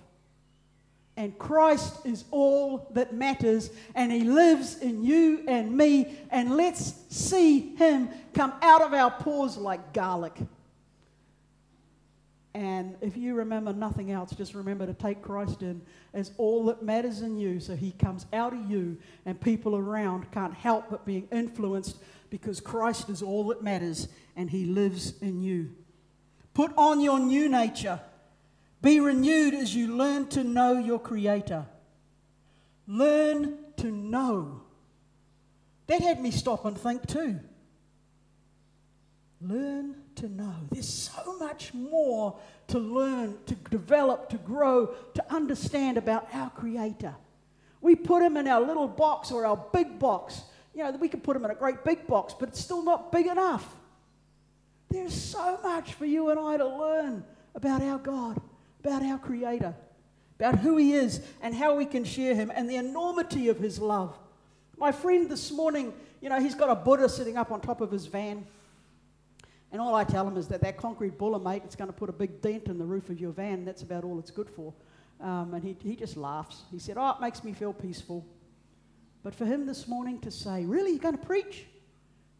And 1.19 1.39
Christ 1.39 2.07
is 2.07 2.25
all 2.31 2.89
that 2.95 3.13
matters, 3.15 3.71
and 3.95 4.11
He 4.11 4.25
lives 4.25 4.79
in 4.79 5.05
you 5.05 5.45
and 5.47 5.77
me. 5.77 6.17
And 6.31 6.57
let's 6.57 6.95
see 7.11 7.77
Him 7.77 8.09
come 8.33 8.55
out 8.63 8.81
of 8.81 8.95
our 8.95 9.11
pores 9.11 9.59
like 9.59 9.93
garlic. 9.93 10.35
And 12.55 12.97
if 13.03 13.17
you 13.19 13.35
remember 13.35 13.73
nothing 13.73 14.13
else, 14.13 14.31
just 14.31 14.55
remember 14.55 14.87
to 14.87 14.95
take 14.95 15.21
Christ 15.21 15.61
in 15.61 15.83
as 16.15 16.31
all 16.39 16.65
that 16.67 16.83
matters 16.83 17.21
in 17.21 17.37
you 17.37 17.61
so 17.61 17.77
He 17.77 17.93
comes 17.93 18.25
out 18.33 18.55
of 18.55 18.71
you, 18.71 18.97
and 19.27 19.39
people 19.39 19.77
around 19.77 20.31
can't 20.33 20.55
help 20.55 20.89
but 20.89 21.05
being 21.05 21.29
influenced 21.31 21.99
because 22.35 22.61
Christ 22.61 23.11
is 23.11 23.23
all 23.23 23.45
that 23.45 23.63
matters 23.63 24.09
and 24.35 24.51
He 24.51 24.65
lives 24.65 25.15
in 25.21 25.41
you. 25.41 25.71
Put 26.53 26.73
on 26.77 27.01
your 27.01 27.21
new 27.21 27.49
nature 27.49 28.01
be 28.85 29.01
renewed 29.01 29.55
as 29.55 29.75
you 29.75 29.97
learn 29.97 30.27
to 30.29 30.45
know 30.45 30.79
your 30.79 30.99
Creator. 30.99 31.65
Learn 32.87 33.57
to 33.79 33.91
know. 33.91 34.61
That 35.87 36.03
had 36.03 36.21
me 36.21 36.31
stop 36.31 36.67
and 36.67 36.77
think 36.77 37.07
too. 37.07 37.41
Learn 39.41 39.95
to 40.17 40.29
know. 40.29 40.55
There's 40.71 40.87
so 40.87 41.39
much 41.39 41.73
more 41.73 42.39
to 42.67 42.79
learn, 42.79 43.39
to 43.47 43.55
develop, 43.55 44.29
to 44.29 44.37
grow, 44.37 44.89
to 45.15 45.35
understand 45.35 45.97
about 45.97 46.29
our 46.35 46.51
Creator. 46.51 47.15
We 47.81 47.95
put 47.95 48.23
Him 48.23 48.37
in 48.37 48.47
our 48.47 48.61
little 48.61 48.89
box 48.89 49.33
or 49.33 49.47
our 49.47 49.57
big 49.73 49.99
box. 49.99 50.43
You 50.75 50.85
know, 50.85 50.91
we 50.93 51.09
could 51.09 51.23
put 51.23 51.35
them 51.35 51.45
in 51.45 51.51
a 51.51 51.55
great 51.55 51.85
big 51.85 52.07
box, 52.07 52.35
but 52.39 52.49
it's 52.49 52.61
still 52.61 52.83
not 52.83 53.13
big 53.13 53.27
enough. 53.27 53.75
There's 54.91 55.15
so 55.15 55.59
much 55.63 55.95
for 55.95 56.05
you 56.05 56.31
and 56.31 56.39
I 56.39 56.57
to 56.57 56.67
learn 56.67 57.25
about 57.55 57.83
our 57.83 57.99
God 57.99 58.41
about 58.85 59.03
our 59.03 59.19
Creator, 59.19 59.75
about 60.39 60.59
who 60.59 60.77
He 60.77 60.93
is 60.93 61.21
and 61.41 61.55
how 61.55 61.75
we 61.75 61.87
can 61.87 62.05
share 62.05 62.35
Him 62.35 62.53
and 62.55 62.69
the 62.69 62.77
enormity 62.77 63.49
of 63.49 63.59
His 63.59 63.79
love. 63.79 64.17
My 64.77 64.93
friend 64.93 65.31
this 65.31 65.51
morning, 65.51 65.95
you 66.21 66.29
know, 66.29 66.41
he's 66.41 66.55
got 66.55 66.69
a 66.69 66.75
Buddha 66.75 67.09
sitting 67.09 67.37
up 67.37 67.51
on 67.51 67.61
top 67.61 67.81
of 67.81 67.93
his 67.93 68.07
van. 68.07 68.45
And 69.71 69.81
all 69.81 69.95
I 69.95 70.03
tell 70.03 70.27
him 70.27 70.37
is 70.37 70.49
that 70.49 70.61
that 70.63 70.77
concrete 70.77 71.17
Buddha, 71.17 71.39
mate, 71.39 71.63
it's 71.65 71.77
going 71.77 71.89
to 71.89 71.97
put 71.97 72.09
a 72.09 72.13
big 72.13 72.43
dent 72.43 72.67
in 72.67 72.79
the 72.79 72.85
roof 72.85 73.09
of 73.09 73.21
your 73.21 73.31
van. 73.31 73.65
That's 73.65 73.83
about 73.83 74.03
all 74.03 74.19
it's 74.19 74.33
good 74.33 74.51
for. 74.51 74.75
Um, 75.21 75.55
and 75.55 75.63
he, 75.63 75.77
he 75.81 75.95
just 75.95 76.17
laughs. 76.17 76.63
He 76.73 76.81
said, 76.81 76.97
Oh, 76.99 77.11
it 77.11 77.21
makes 77.21 77.45
me 77.45 77.53
feel 77.53 77.73
peaceful. 77.73 78.27
But 79.25 79.35
for 79.35 79.47
him 79.47 79.67
this 79.67 79.89
morning 79.89 80.21
to 80.21 80.31
say, 80.31 80.65
Really, 80.67 80.91
you're 80.91 81.01
going 81.01 81.19
to 81.19 81.27
preach? 81.27 81.65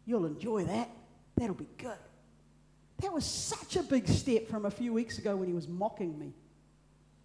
You'll 0.05 0.27
enjoy 0.27 0.63
that. 0.65 0.89
That'll 1.35 1.55
be 1.55 1.67
good. 1.77 1.97
That 3.01 3.11
was 3.11 3.25
such 3.25 3.75
a 3.75 3.83
big 3.83 4.07
step 4.07 4.47
from 4.47 4.65
a 4.65 4.71
few 4.71 4.93
weeks 4.93 5.17
ago 5.17 5.35
when 5.35 5.47
he 5.47 5.53
was 5.53 5.67
mocking 5.67 6.17
me. 6.17 6.31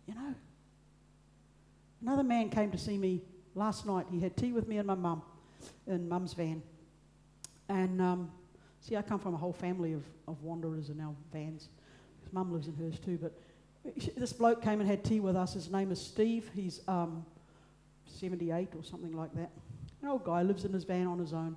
You 0.09 0.15
know? 0.15 0.35
Another 2.03 2.25
man 2.25 2.49
came 2.49 2.73
to 2.73 2.79
see 2.79 2.97
me 2.97 3.21
last 3.55 3.87
night. 3.87 4.07
He 4.11 4.19
had 4.19 4.37
tea 4.37 4.53
with 4.53 4.67
me 4.67 4.79
and 4.79 4.87
my 4.87 4.95
mum 4.95 5.23
in 5.87 6.09
mum's 6.09 6.33
van. 6.33 6.63
And 7.69 8.01
um, 8.01 8.31
see, 8.81 8.97
I 8.97 9.03
come 9.03 9.21
from 9.21 9.35
a 9.35 9.37
whole 9.37 9.53
family 9.53 9.93
of, 9.93 10.03
of 10.27 10.43
wanderers 10.43 10.89
in 10.89 11.01
our 11.01 11.15
vans. 11.33 11.69
His 12.25 12.33
mum 12.33 12.51
lives 12.51 12.67
in 12.67 12.75
hers 12.75 12.99
too. 12.99 13.19
But 13.21 13.39
this 14.17 14.33
bloke 14.33 14.63
came 14.63 14.81
and 14.81 14.89
had 14.89 15.05
tea 15.05 15.21
with 15.21 15.37
us. 15.37 15.53
His 15.53 15.71
name 15.71 15.93
is 15.93 16.01
Steve. 16.01 16.51
He's 16.55 16.81
um, 16.89 17.27
78 18.21 18.69
or 18.77 18.85
something 18.85 19.13
like 19.17 19.35
that. 19.35 19.51
An 20.03 20.09
old 20.09 20.25
guy 20.25 20.43
lives 20.43 20.65
in 20.65 20.73
his 20.73 20.85
van 20.85 21.07
on 21.07 21.19
his 21.19 21.33
own. 21.33 21.57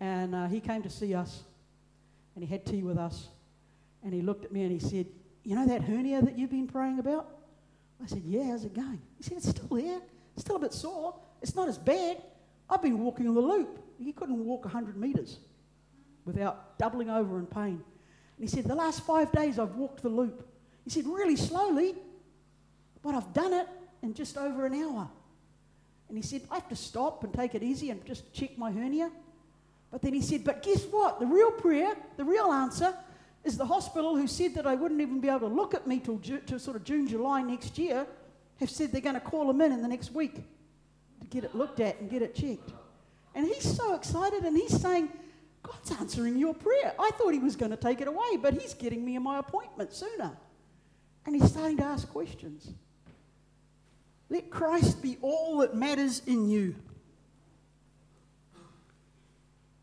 And 0.00 0.34
uh, 0.34 0.46
he 0.46 0.60
came 0.60 0.82
to 0.82 0.90
see 0.90 1.14
us 1.14 1.42
and 2.34 2.44
he 2.44 2.50
had 2.50 2.64
tea 2.64 2.82
with 2.82 2.98
us. 2.98 3.28
And 4.04 4.14
he 4.14 4.22
looked 4.22 4.44
at 4.44 4.52
me 4.52 4.62
and 4.62 4.70
he 4.70 4.78
said, 4.78 5.06
You 5.42 5.56
know 5.56 5.66
that 5.66 5.82
hernia 5.82 6.22
that 6.22 6.38
you've 6.38 6.50
been 6.50 6.68
praying 6.68 7.00
about? 7.00 7.28
I 8.02 8.06
said, 8.06 8.22
Yeah, 8.24 8.44
how's 8.44 8.64
it 8.64 8.74
going? 8.74 9.00
He 9.16 9.24
said, 9.24 9.38
It's 9.38 9.48
still 9.48 9.76
there. 9.76 10.00
It's 10.34 10.44
still 10.44 10.56
a 10.56 10.60
bit 10.60 10.72
sore. 10.72 11.16
It's 11.42 11.56
not 11.56 11.68
as 11.68 11.78
bad. 11.78 12.22
I've 12.70 12.82
been 12.82 13.00
walking 13.00 13.32
the 13.34 13.40
loop. 13.40 13.80
He 13.98 14.12
couldn't 14.12 14.44
walk 14.44 14.64
100 14.64 14.96
metres 14.96 15.38
without 16.24 16.78
doubling 16.78 17.10
over 17.10 17.40
in 17.40 17.46
pain. 17.46 17.82
And 18.36 18.38
he 18.38 18.46
said, 18.46 18.64
The 18.66 18.74
last 18.76 19.04
five 19.04 19.32
days 19.32 19.58
I've 19.58 19.74
walked 19.74 20.02
the 20.02 20.08
loop. 20.08 20.48
He 20.84 20.90
said, 20.90 21.06
Really 21.06 21.34
slowly, 21.34 21.96
but 23.02 23.16
I've 23.16 23.32
done 23.32 23.52
it 23.52 23.66
in 24.02 24.14
just 24.14 24.38
over 24.38 24.64
an 24.64 24.74
hour. 24.74 25.08
And 26.08 26.16
he 26.16 26.22
said, 26.22 26.42
I 26.50 26.54
have 26.54 26.68
to 26.68 26.76
stop 26.76 27.24
and 27.24 27.32
take 27.32 27.54
it 27.54 27.62
easy 27.62 27.90
and 27.90 28.04
just 28.04 28.32
check 28.32 28.56
my 28.56 28.70
hernia. 28.70 29.10
But 29.90 30.02
then 30.02 30.14
he 30.14 30.22
said, 30.22 30.44
But 30.44 30.62
guess 30.62 30.84
what? 30.84 31.20
The 31.20 31.26
real 31.26 31.50
prayer, 31.50 31.94
the 32.16 32.24
real 32.24 32.52
answer 32.52 32.94
is 33.44 33.56
the 33.56 33.66
hospital 33.66 34.16
who 34.16 34.26
said 34.26 34.54
that 34.54 34.66
I 34.66 34.74
wouldn't 34.74 35.00
even 35.00 35.20
be 35.20 35.28
able 35.28 35.40
to 35.40 35.46
look 35.46 35.74
at 35.74 35.86
me 35.86 36.00
till, 36.00 36.18
Ju- 36.18 36.42
till 36.44 36.58
sort 36.58 36.76
of 36.76 36.84
June, 36.84 37.06
July 37.06 37.42
next 37.42 37.78
year, 37.78 38.06
have 38.60 38.70
said 38.70 38.92
they're 38.92 39.00
going 39.00 39.14
to 39.14 39.20
call 39.20 39.48
him 39.48 39.60
in 39.60 39.72
in 39.72 39.82
the 39.82 39.88
next 39.88 40.12
week 40.12 40.34
to 40.34 41.26
get 41.30 41.44
it 41.44 41.54
looked 41.54 41.80
at 41.80 42.00
and 42.00 42.10
get 42.10 42.22
it 42.22 42.34
checked. 42.34 42.72
And 43.34 43.46
he's 43.46 43.76
so 43.76 43.94
excited 43.94 44.42
and 44.44 44.56
he's 44.56 44.80
saying, 44.80 45.08
God's 45.62 45.92
answering 45.92 46.38
your 46.38 46.54
prayer. 46.54 46.94
I 46.98 47.10
thought 47.16 47.32
he 47.32 47.38
was 47.38 47.56
going 47.56 47.70
to 47.70 47.76
take 47.76 48.00
it 48.00 48.08
away, 48.08 48.36
but 48.40 48.54
he's 48.54 48.74
getting 48.74 49.04
me 49.04 49.16
in 49.16 49.22
my 49.22 49.38
appointment 49.38 49.92
sooner. 49.92 50.36
And 51.26 51.34
he's 51.34 51.50
starting 51.50 51.76
to 51.78 51.84
ask 51.84 52.08
questions. 52.08 52.70
Let 54.30 54.50
Christ 54.50 55.02
be 55.02 55.16
all 55.22 55.58
that 55.58 55.74
matters 55.74 56.22
in 56.26 56.48
you. 56.48 56.76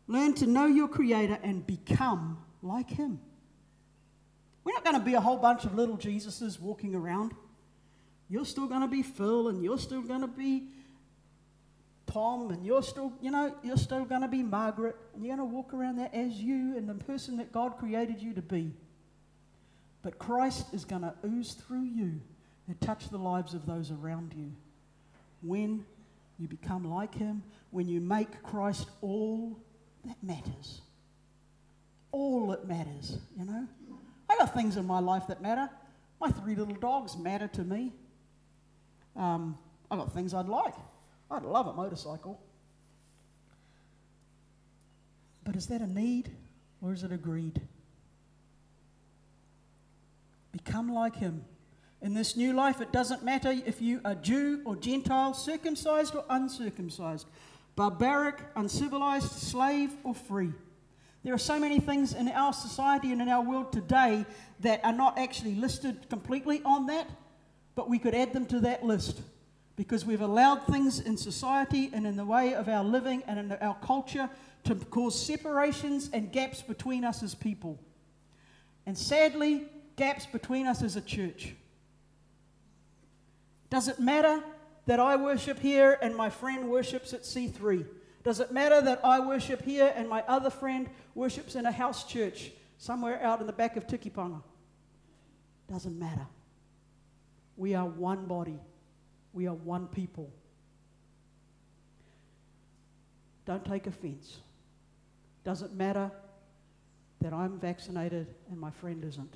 Learn 0.06 0.34
to 0.34 0.46
know 0.46 0.66
your 0.66 0.86
Creator 0.86 1.38
and 1.42 1.66
become 1.66 2.38
like 2.62 2.88
Him. 2.90 3.20
We're 4.62 4.74
not 4.74 4.84
going 4.84 4.98
to 4.98 5.04
be 5.04 5.14
a 5.14 5.20
whole 5.20 5.36
bunch 5.36 5.64
of 5.64 5.74
little 5.74 5.96
Jesuses 5.96 6.60
walking 6.60 6.94
around. 6.94 7.32
You're 8.28 8.44
still 8.44 8.66
going 8.66 8.82
to 8.82 8.88
be 8.88 9.02
Phil, 9.02 9.48
and 9.48 9.62
you're 9.62 9.78
still 9.78 10.02
going 10.02 10.20
to 10.20 10.28
be 10.28 10.68
Tom, 12.06 12.50
and 12.50 12.64
you're 12.64 12.82
still, 12.82 13.12
you 13.20 13.30
know, 13.30 13.54
you're 13.64 13.76
still 13.76 14.04
going 14.04 14.22
to 14.22 14.28
be 14.28 14.42
Margaret, 14.42 14.96
and 15.14 15.24
you're 15.24 15.36
going 15.36 15.48
to 15.48 15.54
walk 15.54 15.74
around 15.74 15.96
there 15.96 16.10
as 16.12 16.32
you 16.34 16.76
and 16.76 16.88
the 16.88 16.94
person 16.94 17.36
that 17.38 17.52
God 17.52 17.78
created 17.78 18.22
you 18.22 18.32
to 18.34 18.42
be. 18.42 18.72
But 20.02 20.18
Christ 20.18 20.72
is 20.72 20.84
going 20.84 21.02
to 21.02 21.14
ooze 21.24 21.54
through 21.54 21.82
you 21.82 22.20
and 22.68 22.80
touch 22.80 23.08
the 23.08 23.18
lives 23.18 23.54
of 23.54 23.66
those 23.66 23.90
around 23.90 24.34
you. 24.36 24.52
When 25.42 25.84
you 26.38 26.48
become 26.48 26.84
like 26.84 27.14
Him, 27.14 27.42
when 27.70 27.88
you 27.88 28.00
make 28.00 28.42
Christ 28.42 28.88
all 29.00 29.58
that 30.04 30.22
matters. 30.22 30.80
All 32.12 32.48
that 32.48 32.66
matters, 32.66 33.18
you 33.38 33.44
know? 33.44 33.66
I 34.28 34.36
got 34.36 34.54
things 34.54 34.76
in 34.76 34.86
my 34.86 35.00
life 35.00 35.24
that 35.28 35.42
matter. 35.42 35.68
My 36.20 36.30
three 36.30 36.54
little 36.54 36.74
dogs 36.74 37.16
matter 37.16 37.48
to 37.48 37.62
me. 37.62 37.92
Um, 39.14 39.58
I 39.90 39.96
got 39.96 40.12
things 40.12 40.34
I'd 40.34 40.48
like. 40.48 40.74
I'd 41.30 41.42
love 41.42 41.66
a 41.66 41.72
motorcycle. 41.72 42.40
But 45.44 45.56
is 45.56 45.66
that 45.66 45.80
a 45.80 45.86
need 45.86 46.30
or 46.82 46.92
is 46.92 47.02
it 47.02 47.12
a 47.12 47.16
greed? 47.16 47.60
Become 50.52 50.92
like 50.92 51.16
him. 51.16 51.44
In 52.06 52.14
this 52.14 52.36
new 52.36 52.52
life, 52.52 52.80
it 52.80 52.92
doesn't 52.92 53.24
matter 53.24 53.50
if 53.66 53.82
you 53.82 54.00
are 54.04 54.14
Jew 54.14 54.62
or 54.64 54.76
Gentile, 54.76 55.34
circumcised 55.34 56.14
or 56.14 56.24
uncircumcised, 56.30 57.26
barbaric, 57.74 58.38
uncivilized, 58.54 59.32
slave 59.32 59.90
or 60.04 60.14
free. 60.14 60.52
There 61.24 61.34
are 61.34 61.38
so 61.38 61.58
many 61.58 61.80
things 61.80 62.14
in 62.14 62.28
our 62.28 62.52
society 62.52 63.10
and 63.10 63.20
in 63.20 63.28
our 63.28 63.42
world 63.42 63.72
today 63.72 64.24
that 64.60 64.84
are 64.84 64.92
not 64.92 65.18
actually 65.18 65.56
listed 65.56 66.08
completely 66.08 66.62
on 66.64 66.86
that, 66.86 67.10
but 67.74 67.90
we 67.90 67.98
could 67.98 68.14
add 68.14 68.32
them 68.32 68.46
to 68.46 68.60
that 68.60 68.84
list 68.84 69.20
because 69.74 70.06
we've 70.06 70.20
allowed 70.20 70.64
things 70.68 71.00
in 71.00 71.16
society 71.16 71.90
and 71.92 72.06
in 72.06 72.14
the 72.14 72.24
way 72.24 72.54
of 72.54 72.68
our 72.68 72.84
living 72.84 73.24
and 73.26 73.40
in 73.40 73.52
our 73.54 73.76
culture 73.82 74.30
to 74.62 74.76
cause 74.76 75.20
separations 75.20 76.08
and 76.12 76.30
gaps 76.30 76.62
between 76.62 77.04
us 77.04 77.24
as 77.24 77.34
people. 77.34 77.80
And 78.86 78.96
sadly, 78.96 79.64
gaps 79.96 80.24
between 80.26 80.68
us 80.68 80.84
as 80.84 80.94
a 80.94 81.00
church. 81.00 81.56
Does 83.70 83.88
it 83.88 83.98
matter 83.98 84.42
that 84.86 85.00
I 85.00 85.16
worship 85.16 85.58
here 85.58 85.98
and 86.00 86.14
my 86.14 86.30
friend 86.30 86.68
worships 86.68 87.12
at 87.12 87.22
C3? 87.22 87.86
Does 88.22 88.40
it 88.40 88.52
matter 88.52 88.80
that 88.80 89.04
I 89.04 89.20
worship 89.20 89.62
here 89.62 89.92
and 89.94 90.08
my 90.08 90.22
other 90.26 90.50
friend 90.50 90.88
worships 91.14 91.54
in 91.54 91.66
a 91.66 91.72
house 91.72 92.04
church 92.04 92.52
somewhere 92.78 93.22
out 93.22 93.40
in 93.40 93.46
the 93.46 93.52
back 93.52 93.76
of 93.76 93.86
Tikipunga? 93.86 94.42
Doesn't 95.70 95.98
matter. 95.98 96.26
We 97.56 97.74
are 97.74 97.86
one 97.86 98.26
body, 98.26 98.58
we 99.32 99.46
are 99.46 99.54
one 99.54 99.86
people. 99.86 100.30
Don't 103.44 103.64
take 103.64 103.86
offense. 103.86 104.38
Doesn't 105.44 105.74
matter 105.74 106.10
that 107.20 107.32
I'm 107.32 107.58
vaccinated 107.60 108.26
and 108.50 108.58
my 108.58 108.70
friend 108.70 109.04
isn't. 109.04 109.34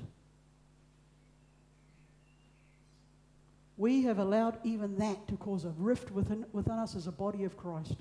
We 3.80 4.02
have 4.02 4.18
allowed 4.18 4.58
even 4.62 4.98
that 4.98 5.26
to 5.28 5.36
cause 5.36 5.64
a 5.64 5.72
rift 5.78 6.10
within, 6.10 6.44
within 6.52 6.74
us 6.74 6.94
as 6.94 7.06
a 7.06 7.12
body 7.12 7.44
of 7.44 7.56
Christ. 7.56 7.94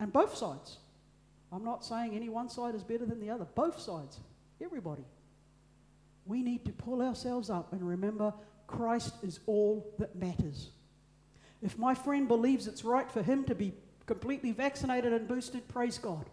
And 0.00 0.12
both 0.12 0.36
sides. 0.36 0.78
I'm 1.52 1.64
not 1.64 1.84
saying 1.84 2.16
any 2.16 2.28
one 2.28 2.48
side 2.48 2.74
is 2.74 2.82
better 2.82 3.06
than 3.06 3.20
the 3.20 3.30
other. 3.30 3.44
Both 3.54 3.78
sides. 3.78 4.18
Everybody. 4.60 5.04
We 6.24 6.42
need 6.42 6.64
to 6.64 6.72
pull 6.72 7.02
ourselves 7.02 7.50
up 7.50 7.72
and 7.72 7.88
remember 7.88 8.34
Christ 8.66 9.14
is 9.22 9.38
all 9.46 9.94
that 10.00 10.16
matters. 10.16 10.70
If 11.62 11.78
my 11.78 11.94
friend 11.94 12.26
believes 12.26 12.66
it's 12.66 12.82
right 12.82 13.08
for 13.08 13.22
him 13.22 13.44
to 13.44 13.54
be 13.54 13.74
completely 14.06 14.50
vaccinated 14.50 15.12
and 15.12 15.28
boosted, 15.28 15.68
praise 15.68 15.98
God. 15.98 16.26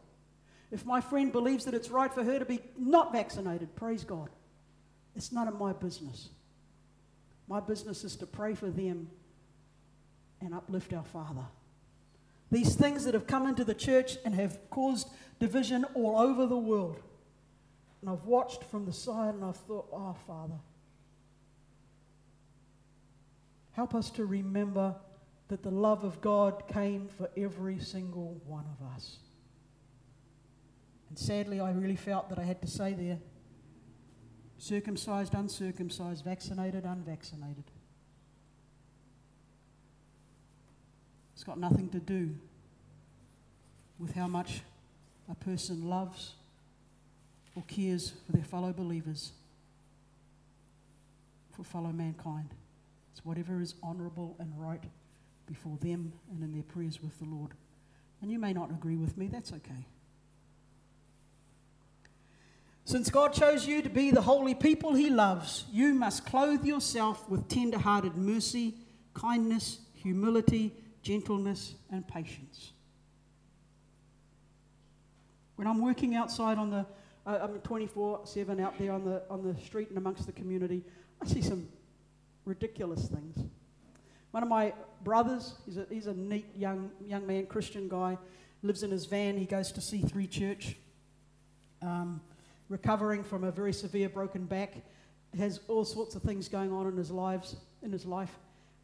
If 0.72 0.84
my 0.84 1.00
friend 1.00 1.32
believes 1.32 1.66
that 1.66 1.76
it's 1.76 1.92
right 1.92 2.12
for 2.12 2.24
her 2.24 2.40
to 2.40 2.46
be 2.46 2.60
not 2.76 3.14
vaccinated, 3.14 3.76
praise 3.76 4.04
God. 4.04 4.32
It's 5.16 5.32
none 5.32 5.48
of 5.48 5.60
my 5.60 5.74
business. 5.74 6.30
My 7.48 7.60
business 7.60 8.04
is 8.04 8.16
to 8.18 8.26
pray 8.26 8.54
for 8.56 8.70
them 8.70 9.10
and 10.42 10.54
uplift 10.54 10.94
our 10.94 11.04
Father. 11.04 11.46
These 12.52 12.76
things 12.76 13.06
that 13.06 13.14
have 13.14 13.28
come 13.28 13.48
into 13.48 13.64
the 13.64 13.74
church 13.74 14.18
and 14.26 14.36
have 14.36 14.60
caused 14.70 15.10
division 15.40 15.86
all 15.96 16.18
over 16.18 16.46
the 16.46 16.58
world. 16.58 17.00
And 18.02 18.10
I've 18.10 18.26
watched 18.26 18.64
from 18.66 18.86
the 18.86 18.94
side 18.94 19.34
and 19.34 19.44
I've 19.44 19.58
thought, 19.58 19.88
oh, 19.92 20.16
Father, 20.28 20.60
help 23.72 23.96
us 23.96 24.10
to 24.12 24.26
remember 24.26 24.96
that 25.48 25.64
the 25.64 25.72
love 25.72 26.04
of 26.04 26.22
God 26.22 26.68
came 26.68 27.08
for 27.08 27.30
every 27.38 27.80
single 27.80 28.42
one 28.46 28.66
of 28.80 28.88
us. 28.96 29.18
And 31.10 31.18
sadly, 31.18 31.60
I 31.60 31.72
really 31.72 31.96
felt 31.96 32.30
that 32.30 32.40
I 32.40 32.44
had 32.44 32.62
to 32.62 32.68
say 32.68 32.94
there 32.94 33.20
circumcised, 34.58 35.34
uncircumcised, 35.34 36.24
vaccinated, 36.24 36.86
unvaccinated. 36.86 37.66
It's 41.34 41.44
got 41.44 41.60
nothing 41.60 41.90
to 41.90 42.00
do 42.00 42.36
with 44.00 44.14
how 44.14 44.28
much 44.28 44.62
a 45.30 45.36
person 45.36 45.90
loves 45.90 46.36
or 47.56 47.64
cares 47.64 48.14
for 48.26 48.32
their 48.32 48.44
fellow 48.44 48.74
believers, 48.74 49.32
for 51.52 51.64
fellow 51.64 51.92
mankind. 51.92 52.50
It's 53.12 53.24
whatever 53.26 53.62
is 53.62 53.76
honourable 53.84 54.36
and 54.40 54.52
right 54.58 54.84
before 55.46 55.78
them 55.82 56.14
and 56.32 56.44
in 56.44 56.54
their 56.54 56.64
prayers 56.64 57.02
with 57.02 57.18
the 57.20 57.26
Lord. 57.26 57.52
And 58.22 58.32
you 58.32 58.40
may 58.40 58.54
not 58.54 58.72
agree 58.72 58.96
with 58.96 59.18
me, 59.18 59.28
that's 59.28 59.52
okay. 59.52 59.86
Since 62.86 63.10
God 63.10 63.34
chose 63.34 63.66
you 63.66 63.82
to 63.82 63.90
be 63.90 64.12
the 64.12 64.22
holy 64.22 64.54
people 64.54 64.94
he 64.94 65.10
loves, 65.10 65.66
you 65.72 65.94
must 65.94 66.26
clothe 66.26 66.66
yourself 66.66 67.30
with 67.30 67.48
tender 67.48 67.80
hearted 67.80 68.18
mercy, 68.18 68.76
kindness, 69.14 69.80
humility, 69.94 70.74
gentleness, 71.02 71.76
and 71.92 72.06
patience. 72.08 72.74
When 75.56 75.68
I'm 75.68 75.82
working 75.82 76.16
outside 76.16 76.58
on 76.58 76.72
the, 76.72 76.86
uh, 77.26 77.40
I'm 77.42 77.60
24 77.60 78.22
7 78.26 78.60
out 78.60 78.78
there 78.78 78.92
on 78.92 79.06
the, 79.06 79.22
on 79.30 79.44
the 79.44 79.60
street 79.62 79.90
and 79.90 79.98
amongst 79.98 80.26
the 80.26 80.34
community, 80.34 80.84
I 81.22 81.28
see 81.28 81.42
some 81.42 81.70
ridiculous 82.44 83.08
things. 83.08 83.50
One 84.32 84.44
of 84.44 84.50
my 84.50 84.74
brothers, 85.04 85.54
he's 85.66 85.78
a, 85.78 85.86
he's 85.90 86.08
a 86.08 86.14
neat 86.14 86.48
young, 86.56 86.90
young 87.06 87.26
man, 87.26 87.46
Christian 87.46 87.88
guy, 87.88 88.18
lives 88.62 88.84
in 88.84 88.92
his 88.92 89.06
van. 89.06 89.38
He 89.38 89.46
goes 89.46 89.72
to 89.74 89.80
C3 89.80 90.30
Church, 90.30 90.76
um, 91.82 92.20
recovering 92.74 93.24
from 93.24 93.44
a 93.44 93.52
very 93.52 93.72
severe 93.72 94.10
broken 94.10 94.46
back, 94.46 94.74
has 95.38 95.62
all 95.68 95.86
sorts 95.86 96.16
of 96.16 96.24
things 96.24 96.50
going 96.50 96.74
on 96.74 96.88
in 96.88 96.98
his 96.98 97.12
lives, 97.12 97.56
in 97.84 97.92
his 97.92 98.06
life. 98.06 98.36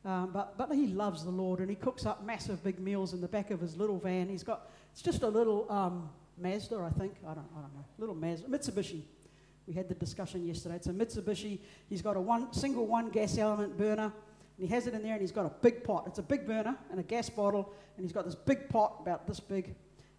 Um, 0.06 0.30
but, 0.32 0.58
but 0.58 0.71
he 0.71 0.88
loves 0.88 1.25
the 1.25 1.32
Lord 1.32 1.60
and 1.60 1.69
he 1.69 1.75
cooks 1.75 2.06
up 2.06 2.23
massive 2.23 2.63
big 2.63 2.80
meals 2.80 3.13
in 3.13 3.19
the 3.19 3.28
back 3.28 3.52
of 3.52 3.60
his 3.60 3.75
little 3.75 3.97
van. 3.97 4.30
He's 4.30 4.43
got, 4.43 4.69
it's 4.93 5.02
just 5.02 5.23
a 5.23 5.28
little 5.28 5.69
um, 5.69 6.10
Mazda, 6.38 6.78
I 6.78 6.97
think. 6.97 7.15
I 7.23 7.34
don't, 7.34 7.49
I 7.58 7.62
don't 7.62 7.73
know. 7.73 7.86
Little 7.97 8.15
Mazda, 8.15 8.47
Mitsubishi. 8.47 9.02
We 9.67 9.73
had 9.73 9.89
the 9.89 9.95
discussion 9.95 10.47
yesterday. 10.47 10.75
It's 10.75 10.88
a 10.88 10.93
Mitsubishi. 10.93 11.60
He's 11.89 12.02
got 12.02 12.15
a 12.15 12.21
one, 12.21 12.54
single 12.54 12.88
one 12.88 13.10
gas 13.10 13.38
element 13.38 13.78
burner 13.78 14.13
and 14.58 14.67
he 14.67 14.67
has 14.67 14.88
it 14.88 14.93
in 14.93 15.02
there 15.02 15.13
and 15.13 15.21
he's 15.21 15.32
got 15.32 15.45
a 15.45 15.52
big 15.62 15.84
pot. 15.84 16.04
It's 16.06 16.19
a 16.19 16.23
big 16.23 16.45
burner 16.45 16.78
and 16.91 16.99
a 16.99 17.04
gas 17.04 17.30
bottle 17.30 17.73
and 17.97 18.06
he's 18.06 18.13
got 18.13 18.25
this 18.25 18.36
big 18.36 18.69
pot 18.69 18.97
about 19.02 19.28
this 19.28 19.39
big 19.39 19.73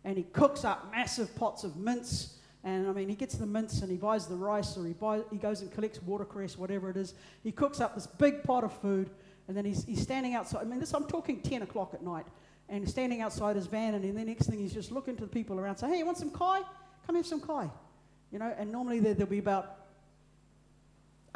and 0.05 0.17
he 0.17 0.25
cooks 0.25 0.65
up 0.65 0.91
massive 0.91 1.35
pots 1.37 1.65
of 1.65 1.77
mince 1.77 2.40
and 2.63 2.89
I 2.89 2.93
mean, 2.93 3.09
he 3.09 3.15
gets 3.15 3.37
the 3.37 3.47
mince 3.47 3.81
and 3.81 3.91
he 3.91 3.97
buys 3.97 4.27
the 4.27 4.37
rice 4.37 4.77
or 4.77 4.87
he, 4.87 4.93
buys, 4.93 5.23
he 5.31 5.39
goes 5.39 5.63
and 5.63 5.73
collects 5.73 6.03
watercress, 6.03 6.59
whatever 6.59 6.91
it 6.91 6.97
is. 6.97 7.15
He 7.43 7.53
cooks 7.53 7.81
up 7.81 7.95
this 7.95 8.07
big 8.07 8.43
pot 8.43 8.65
of 8.65 8.73
food 8.81 9.11
and 9.49 9.57
then 9.57 9.65
he's, 9.65 9.85
he's 9.85 10.03
standing 10.03 10.35
outside. 10.35 10.61
I 10.61 10.65
mean, 10.65 10.79
this, 10.79 10.93
I'm 10.93 11.07
talking 11.07 11.41
10 11.41 11.63
o'clock 11.63 11.95
at 11.95 12.03
night. 12.03 12.27
And 12.69 12.89
standing 12.89 13.21
outside 13.21 13.57
his 13.57 13.67
van, 13.67 13.95
and 13.95 14.05
then 14.05 14.15
the 14.15 14.25
next 14.25 14.47
thing 14.47 14.61
he's 14.61 14.73
just 14.73 14.93
looking 14.93 15.17
to 15.17 15.23
the 15.23 15.29
people 15.29 15.59
around, 15.59 15.77
say, 15.77 15.89
"Hey, 15.89 15.99
you 15.99 16.07
want 16.07 16.19
some 16.19 16.31
kai? 16.31 16.61
Come 17.05 17.17
have 17.17 17.27
some 17.27 17.41
kai." 17.41 17.69
You 18.31 18.39
know, 18.39 18.55
and 18.57 18.71
normally 18.71 19.01
there, 19.01 19.13
there'll 19.13 19.29
be 19.29 19.41
about 19.41 19.89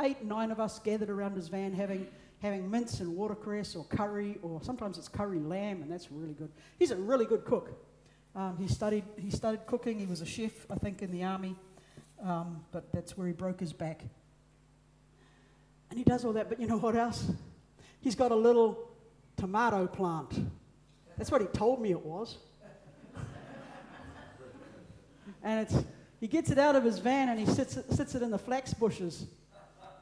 eight, 0.00 0.22
nine 0.22 0.52
of 0.52 0.60
us 0.60 0.78
gathered 0.78 1.10
around 1.10 1.34
his 1.34 1.48
van 1.48 1.72
having 1.72 2.06
having 2.38 2.70
mince 2.70 3.00
and 3.00 3.16
watercress 3.16 3.74
or 3.74 3.84
curry, 3.86 4.38
or 4.42 4.62
sometimes 4.62 4.96
it's 4.96 5.08
curry 5.08 5.40
lamb, 5.40 5.82
and 5.82 5.90
that's 5.90 6.12
really 6.12 6.34
good. 6.34 6.52
He's 6.78 6.92
a 6.92 6.96
really 6.96 7.24
good 7.24 7.44
cook. 7.44 7.72
Um, 8.36 8.56
he 8.58 8.66
studied 8.66 9.04
he 9.16 9.30
studied 9.30 9.64
cooking. 9.66 9.98
He 9.98 10.06
was 10.06 10.20
a 10.20 10.26
chef, 10.26 10.52
I 10.70 10.74
think, 10.74 11.02
in 11.02 11.12
the 11.12 11.22
army, 11.22 11.54
um, 12.22 12.64
but 12.72 12.90
that's 12.92 13.16
where 13.16 13.26
he 13.26 13.32
broke 13.32 13.60
his 13.60 13.72
back. 13.72 14.02
And 15.90 15.98
he 15.98 16.04
does 16.04 16.24
all 16.24 16.32
that, 16.32 16.48
but 16.48 16.58
you 16.58 16.66
know 16.66 16.78
what 16.78 16.96
else? 16.96 17.30
He's 18.00 18.16
got 18.16 18.32
a 18.32 18.36
little 18.36 18.90
tomato 19.36 19.86
plant. 19.86 20.34
That's 21.16 21.30
what 21.30 21.40
he 21.40 21.46
told 21.48 21.80
me 21.80 21.92
it 21.92 22.04
was. 22.04 22.36
and 25.42 25.60
it's, 25.60 25.76
he 26.20 26.26
gets 26.26 26.50
it 26.50 26.58
out 26.58 26.74
of 26.74 26.82
his 26.82 26.98
van 26.98 27.28
and 27.28 27.38
he 27.38 27.46
sits 27.46 27.76
it, 27.76 27.92
sits 27.92 28.14
it 28.14 28.22
in 28.22 28.30
the 28.30 28.38
flax 28.38 28.74
bushes. 28.74 29.26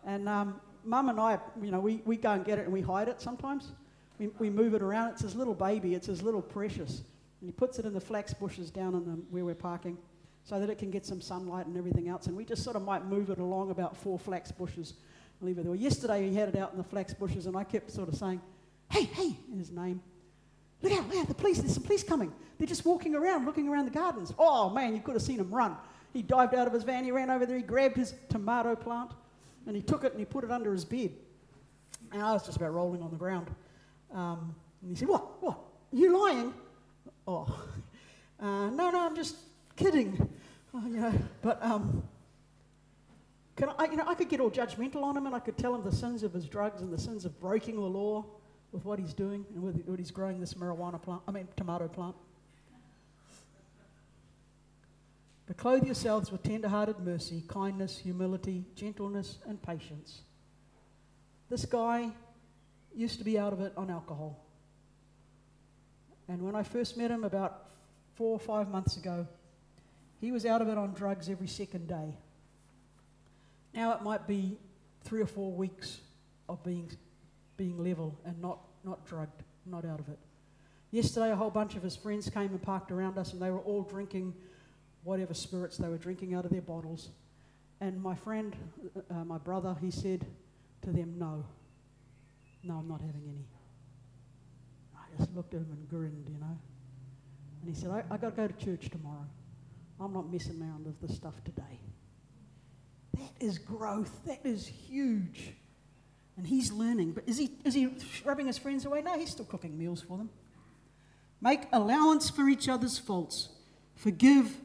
And 0.07 0.29
um, 0.29 0.61
Mum 0.85 1.11
and 1.11 1.21
I, 1.21 1.39
you 1.63 1.71
know, 1.71 1.81
we, 1.81 2.03
we 2.05 2.17
go 2.17 2.33
and 2.33 2.45
get 2.45 2.59
it 2.59 2.65
and 2.65 2.73
we 2.73 2.81
hide 2.81 3.09
it 3.09 3.21
sometimes. 3.21 3.73
We, 4.19 4.29
we 4.39 4.51
move 4.51 4.75
it 4.75 4.83
around. 4.83 5.11
It's 5.11 5.23
his 5.23 5.37
little 5.37 5.55
baby. 5.55 5.95
It's 5.95 6.07
his 6.07 6.23
little 6.23 6.43
precious. 6.43 7.03
And 7.43 7.49
he 7.49 7.53
puts 7.53 7.79
it 7.79 7.85
in 7.85 7.93
the 7.93 8.01
flax 8.01 8.33
bushes 8.33 8.71
down 8.71 8.95
in 8.95 9.05
the, 9.05 9.13
where 9.31 9.45
we're 9.45 9.55
parking 9.55 9.99
so 10.45 10.59
that 10.59 10.71
it 10.71 10.79
can 10.79 10.91
get 10.91 11.05
some 11.05 11.21
sunlight 11.21 11.67
and 11.67 11.77
everything 11.77 12.09
else. 12.09 12.27
And 12.27 12.37
we 12.37 12.47
just 12.47 12.65
sort 12.65 12.77
of 12.77 12.83
might 12.83 13.05
move 13.05 13.29
it 13.29 13.39
along 13.39 13.71
about 13.71 13.97
four 13.97 14.19
flax 14.19 14.51
bushes 14.51 14.95
leave 15.43 15.59
it 15.59 15.65
there. 15.65 15.75
Yesterday 15.75 16.29
he 16.29 16.35
had 16.35 16.49
it 16.49 16.57
out 16.57 16.73
in 16.73 16.79
the 16.79 16.85
flax 16.85 17.13
bushes, 17.13 17.47
and 17.47 17.57
I 17.57 17.65
kept 17.65 17.91
sort 17.91 18.09
of 18.09 18.15
saying, 18.15 18.41
"Hey, 18.91 19.05
hey!" 19.05 19.37
in 19.51 19.59
his 19.59 19.71
name. 19.71 20.01
Look 20.81 20.93
out! 20.93 21.09
Look 21.09 21.17
out! 21.17 21.29
The 21.29 21.35
police! 21.35 21.59
There's 21.59 21.75
some 21.75 21.83
police 21.83 22.03
coming. 22.03 22.33
They're 22.59 22.67
just 22.67 22.85
walking 22.85 23.15
around, 23.15 23.45
looking 23.45 23.69
around 23.69 23.87
the 23.87 23.91
gardens. 23.91 24.33
Oh 24.39 24.71
man, 24.71 24.95
you 24.95 25.01
could 25.01 25.15
have 25.15 25.23
seen 25.23 25.41
him 25.41 25.53
run. 25.53 25.77
He 26.13 26.23
dived 26.23 26.55
out 26.55 26.67
of 26.67 26.73
his 26.73 26.85
van. 26.85 27.05
He 27.05 27.11
ran 27.11 27.31
over 27.31 27.47
there. 27.47 27.57
He 27.57 27.63
grabbed 27.63 27.97
his 27.97 28.15
tomato 28.29 28.77
plant, 28.77 29.11
and 29.67 29.75
he 29.75 29.83
took 29.83 30.05
it 30.05 30.13
and 30.13 30.21
he 30.21 30.25
put 30.25 30.45
it 30.45 30.51
under 30.51 30.73
his 30.73 30.85
bed. 30.85 31.13
And 32.13 32.23
I 32.23 32.33
was 32.33 32.45
just 32.45 32.57
about 32.57 32.73
rolling 32.73 33.03
on 33.03 33.11
the 33.11 33.17
ground. 33.17 33.49
Um, 34.13 34.55
and 34.83 34.91
he 34.91 34.97
said, 34.97 35.09
"What? 35.09 35.43
What? 35.43 35.59
You 35.93 36.19
lying?" 36.19 36.55
Oh, 37.27 37.65
uh, 38.41 38.71
no, 38.71 38.91
no, 38.91 39.07
I'm 39.07 39.15
just 39.17 39.37
kidding. 39.77 40.29
Oh, 40.75 40.87
you 40.87 41.01
know, 41.01 41.13
but 41.43 41.63
um, 41.63 42.03
can 43.57 43.71
I, 43.79 43.85
you 43.85 43.97
know, 43.97 44.05
I 44.07 44.15
could 44.15 44.29
get 44.29 44.41
all 44.41 44.51
judgmental 44.51 45.03
on 45.03 45.17
him 45.17 45.27
and 45.27 45.35
I 45.35 45.39
could 45.39 45.57
tell 45.59 45.75
him 45.75 45.85
the 45.85 45.95
sins 45.95 46.23
of 46.23 46.33
his 46.33 46.47
drugs 46.47 46.81
and 46.81 46.93
the 46.93 46.99
sins 46.99 47.25
of 47.25 47.39
breaking 47.41 47.77
the 47.77 47.83
law 47.83 48.25
with 48.73 48.85
what 48.85 48.99
he's 48.99 49.13
doing 49.13 49.45
and 49.55 49.63
with 49.63 49.85
what 49.87 49.99
he's 49.99 50.11
growing 50.11 50.41
this 50.41 50.55
marijuana 50.55 51.01
plant, 51.01 51.21
I 51.29 51.31
mean, 51.31 51.47
tomato 51.57 51.89
plant. 51.89 52.17
But 55.47 55.57
clothe 55.59 55.85
yourselves 55.85 56.33
with 56.33 56.43
tender 56.43 56.69
hearted 56.69 56.99
mercy, 57.01 57.45
kindness, 57.47 57.99
humility, 57.99 58.65
gentleness, 58.75 59.39
and 59.47 59.61
patience. 59.63 60.23
This 61.51 61.67
guy 61.67 62.11
used 62.95 63.19
to 63.19 63.25
be 63.25 63.39
out 63.39 63.53
of 63.53 63.61
it 63.61 63.75
on 63.77 63.91
alcohol. 63.91 64.43
And 66.33 66.41
when 66.41 66.55
I 66.55 66.63
first 66.63 66.97
met 66.97 67.11
him 67.11 67.25
about 67.25 67.67
four 68.15 68.33
or 68.33 68.39
five 68.39 68.71
months 68.71 68.97
ago, 68.97 69.27
he 70.19 70.33
was 70.33 70.47
out 70.47 70.63
of 70.63 70.69
it 70.69 70.79
on 70.79 70.95
drugs 70.95 71.29
every 71.29 71.47
second 71.47 71.89
day. 71.89 72.17
Now 73.75 73.93
it 73.93 74.01
might 74.01 74.27
be 74.27 74.57
three 75.05 75.21
or 75.21 75.27
four 75.27 75.53
weeks 75.53 75.99
of 76.49 76.65
being, 76.65 76.91
being 77.59 77.85
level 77.85 78.19
and 78.25 78.41
not, 78.41 78.61
not 78.83 79.05
drugged, 79.07 79.43
not 79.67 79.85
out 79.85 80.01
of 80.01 80.09
it. 80.09 80.19
Yesterday, 80.91 81.33
a 81.33 81.37
whole 81.37 81.51
bunch 81.51 81.77
of 81.77 81.83
his 81.83 81.97
friends 81.97 82.31
came 82.31 82.51
and 82.51 82.63
parked 82.63 82.91
around 82.91 83.19
us, 83.19 83.35
and 83.35 83.43
they 83.43 83.51
were 83.51 83.61
all 83.61 83.83
drinking 83.83 84.33
whatever 85.05 85.35
spirits 85.35 85.77
they 85.77 85.89
were 85.89 85.99
drinking 85.99 86.33
out 86.33 86.47
of 86.47 86.51
their 86.51 86.63
bottles. 86.63 87.11
And 87.83 88.03
my 88.03 88.15
friend, 88.15 88.57
uh, 88.97 89.21
uh 89.21 89.25
my 89.27 89.39
brother, 89.39 89.77
he 89.83 89.91
said 89.91 90.25
to 90.81 90.93
them, 90.93 91.15
No, 91.19 91.45
no, 92.65 92.77
I'm 92.77 92.89
not 92.89 93.03
having 93.03 93.23
any. 93.27 93.45
Just 95.19 95.35
looked 95.35 95.55
at 95.55 95.61
him 95.61 95.69
and 95.71 95.89
grinned, 95.89 96.27
you 96.29 96.39
know. 96.39 96.59
And 97.61 97.75
he 97.75 97.81
said, 97.81 97.91
I, 97.91 98.03
I 98.11 98.17
got 98.17 98.31
to 98.31 98.37
go 98.37 98.49
to 98.49 98.65
church 98.65 98.91
tomorrow. 98.91 99.27
I'm 100.01 100.13
not 100.13 100.33
messing 100.33 100.61
around 100.61 100.87
with 100.87 101.01
this 101.01 101.17
stuff 101.17 101.35
today. 101.45 101.79
That 103.15 103.31
is 103.41 103.59
growth. 103.59 104.25
That 104.27 104.41
is 104.45 104.67
huge. 104.67 105.53
And 106.37 106.47
he's 106.47 106.73
learning. 106.73 107.13
But 107.13 107.25
is 107.29 107.39
he, 107.39 107.53
is 107.65 107.75
he 107.75 107.89
rubbing 108.25 108.47
his 108.47 108.59
friends 108.59 108.85
away? 108.85 109.03
No, 109.03 109.19
he's 109.19 109.31
still 109.31 109.45
cooking 109.45 109.79
meals 109.79 110.03
for 110.03 110.17
them. 110.17 110.31
Make 111.41 111.63
allowance 111.73 112.31
for 112.31 112.49
each 112.49 112.69
other's 112.69 112.99
faults. 112.99 113.51
Forgive 113.95 114.57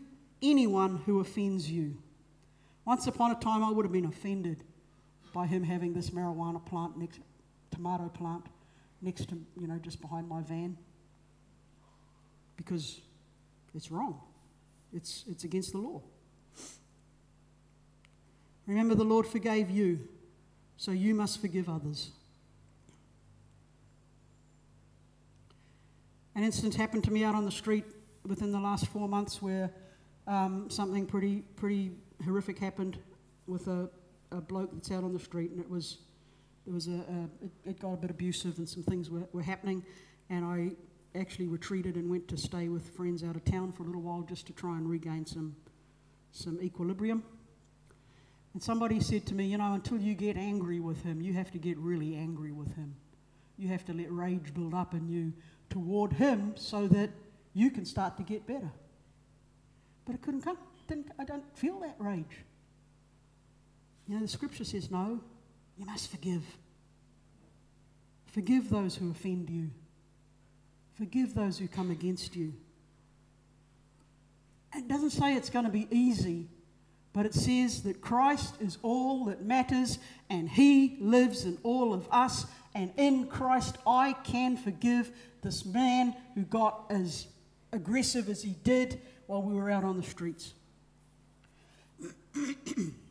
anyone 0.42 0.98
who 1.06 1.20
offends 1.20 1.70
you. 1.70 1.98
Once 2.86 3.06
upon 3.06 3.32
a 3.32 3.36
time, 3.36 3.64
I 3.64 3.72
would 3.72 3.86
have 3.86 3.92
been 3.92 4.06
offended 4.06 4.64
by 5.34 5.46
him 5.46 5.64
having 5.64 5.94
this 5.94 6.12
marijuana 6.12 6.66
plant 6.66 6.98
next, 6.98 7.20
tomato 7.70 8.10
plant 8.10 8.46
next 9.02 9.30
to, 9.30 9.38
you 9.60 9.68
know, 9.68 9.78
just 9.78 10.02
behind 10.02 10.28
my 10.28 10.42
van. 10.42 10.78
Because 12.56 13.02
it's 13.76 13.92
wrong. 13.92 14.20
It's, 14.94 15.26
it's 15.30 15.44
against 15.44 15.72
the 15.74 15.78
law. 15.78 16.02
Remember, 18.66 18.96
the 18.96 19.06
Lord 19.06 19.26
forgave 19.26 19.70
you, 19.70 20.00
so 20.76 20.92
you 20.92 21.16
must 21.16 21.40
forgive 21.40 21.70
others. 21.70 22.12
An 26.36 26.44
incident 26.44 26.76
happened 26.76 27.04
to 27.06 27.12
me 27.12 27.24
out 27.24 27.34
on 27.34 27.46
the 27.46 27.52
street 27.52 27.86
within 28.26 28.52
the 28.52 28.60
last 28.60 28.88
four 28.88 29.08
months 29.08 29.42
where 29.42 29.72
um, 30.28 30.70
something 30.70 31.06
pretty, 31.06 31.44
pretty 31.56 31.92
horrific 32.26 32.60
happened 32.60 33.00
with 33.48 33.68
a, 33.68 33.90
a 34.32 34.42
bloke 34.42 34.72
that's 34.74 34.92
out 34.92 35.04
on 35.04 35.14
the 35.14 35.20
street, 35.20 35.52
and 35.52 35.60
it 35.60 35.70
was, 35.70 36.00
it, 36.68 36.74
was 36.74 36.88
a, 36.88 36.92
a 36.92 37.46
it, 37.46 37.52
it, 37.66 37.80
got 37.80 37.94
a 37.94 37.98
bit 37.98 38.12
abusive, 38.12 38.58
and 38.58 38.68
some 38.68 38.84
things 38.84 39.10
were, 39.10 39.28
were 39.32 39.42
happening, 39.42 39.84
and 40.30 40.44
I 40.44 40.72
actually 41.18 41.48
retreated 41.48 41.96
and 41.96 42.10
went 42.10 42.28
to 42.28 42.38
stay 42.38 42.68
with 42.68 42.90
friends 42.90 43.24
out 43.24 43.36
of 43.36 43.46
town 43.46 43.72
for 43.72 43.84
a 43.84 43.86
little 43.86 44.02
while 44.02 44.22
just 44.22 44.46
to 44.48 44.54
try 44.54 44.78
and 44.78 44.90
regain 44.90 45.26
some, 45.26 45.56
some 46.32 46.60
equilibrium. 46.62 47.24
And 48.54 48.62
somebody 48.62 49.00
said 49.00 49.26
to 49.28 49.36
me, 49.36 49.46
you 49.46 49.58
know, 49.58 49.74
until 49.74 49.98
you 49.98 50.14
get 50.16 50.36
angry 50.36 50.80
with 50.80 51.04
him, 51.04 51.22
you 51.22 51.34
have 51.34 51.52
to 51.52 51.58
get 51.58 51.78
really 51.78 52.16
angry 52.16 52.52
with 52.52 52.76
him. 52.76 52.96
You 53.58 53.70
have 53.70 53.86
to 53.86 53.94
let 53.94 54.12
rage 54.12 54.54
build 54.54 54.74
up 54.74 54.94
in 54.94 55.08
you 55.08 55.34
toward 55.70 56.14
him 56.14 56.54
so 56.56 56.88
that 56.88 57.10
you 57.54 57.72
can 57.72 57.86
start 57.86 58.18
to 58.18 58.24
get 58.24 58.46
better. 58.46 58.72
But 60.06 60.16
it 60.16 60.22
couldn't 60.22 60.42
come. 60.42 60.58
Didn't, 60.88 61.12
I 61.20 61.24
don't 61.24 61.44
feel 61.58 61.80
that 61.80 61.96
rage. 62.00 62.46
You 64.08 64.16
know, 64.16 64.22
the 64.22 64.28
scripture 64.28 64.64
says, 64.64 64.90
no, 64.90 65.22
you 65.78 65.86
must 65.86 66.10
forgive. 66.10 66.44
Forgive 68.28 68.70
those 68.70 68.96
who 68.96 69.12
offend 69.12 69.50
you. 69.50 69.70
Forgive 70.98 71.34
those 71.34 71.60
who 71.60 71.68
come 71.68 71.92
against 71.92 72.36
you. 72.36 72.54
It 74.76 74.88
doesn't 74.88 75.12
say 75.12 75.36
it's 75.36 75.50
going 75.50 75.66
to 75.66 75.72
be 75.72 75.88
easy, 75.92 76.48
but 77.13 77.26
it 77.26 77.34
says 77.34 77.84
that 77.84 78.02
Christ 78.02 78.56
is 78.60 78.78
all 78.82 79.26
that 79.26 79.44
matters 79.44 80.00
and 80.30 80.50
He 80.50 80.98
lives 81.00 81.46
in 81.46 81.58
all 81.63 81.94
of 81.94 82.08
us. 82.12 82.46
And 82.76 82.92
in 82.98 83.28
Christ, 83.28 83.78
I 83.88 84.13
can 84.24 84.58
forgive 84.58 85.12
this 85.42 85.66
man 85.66 86.16
who 86.36 86.44
got 86.44 86.86
as 86.90 87.28
aggressive 87.72 88.30
as 88.30 88.44
he 88.44 88.56
did 88.63 89.02
while 89.26 89.42
we 89.42 89.54
were 89.54 89.70
out 89.70 89.84
on 89.84 89.98
the 89.98 90.04
streets. 90.04 90.54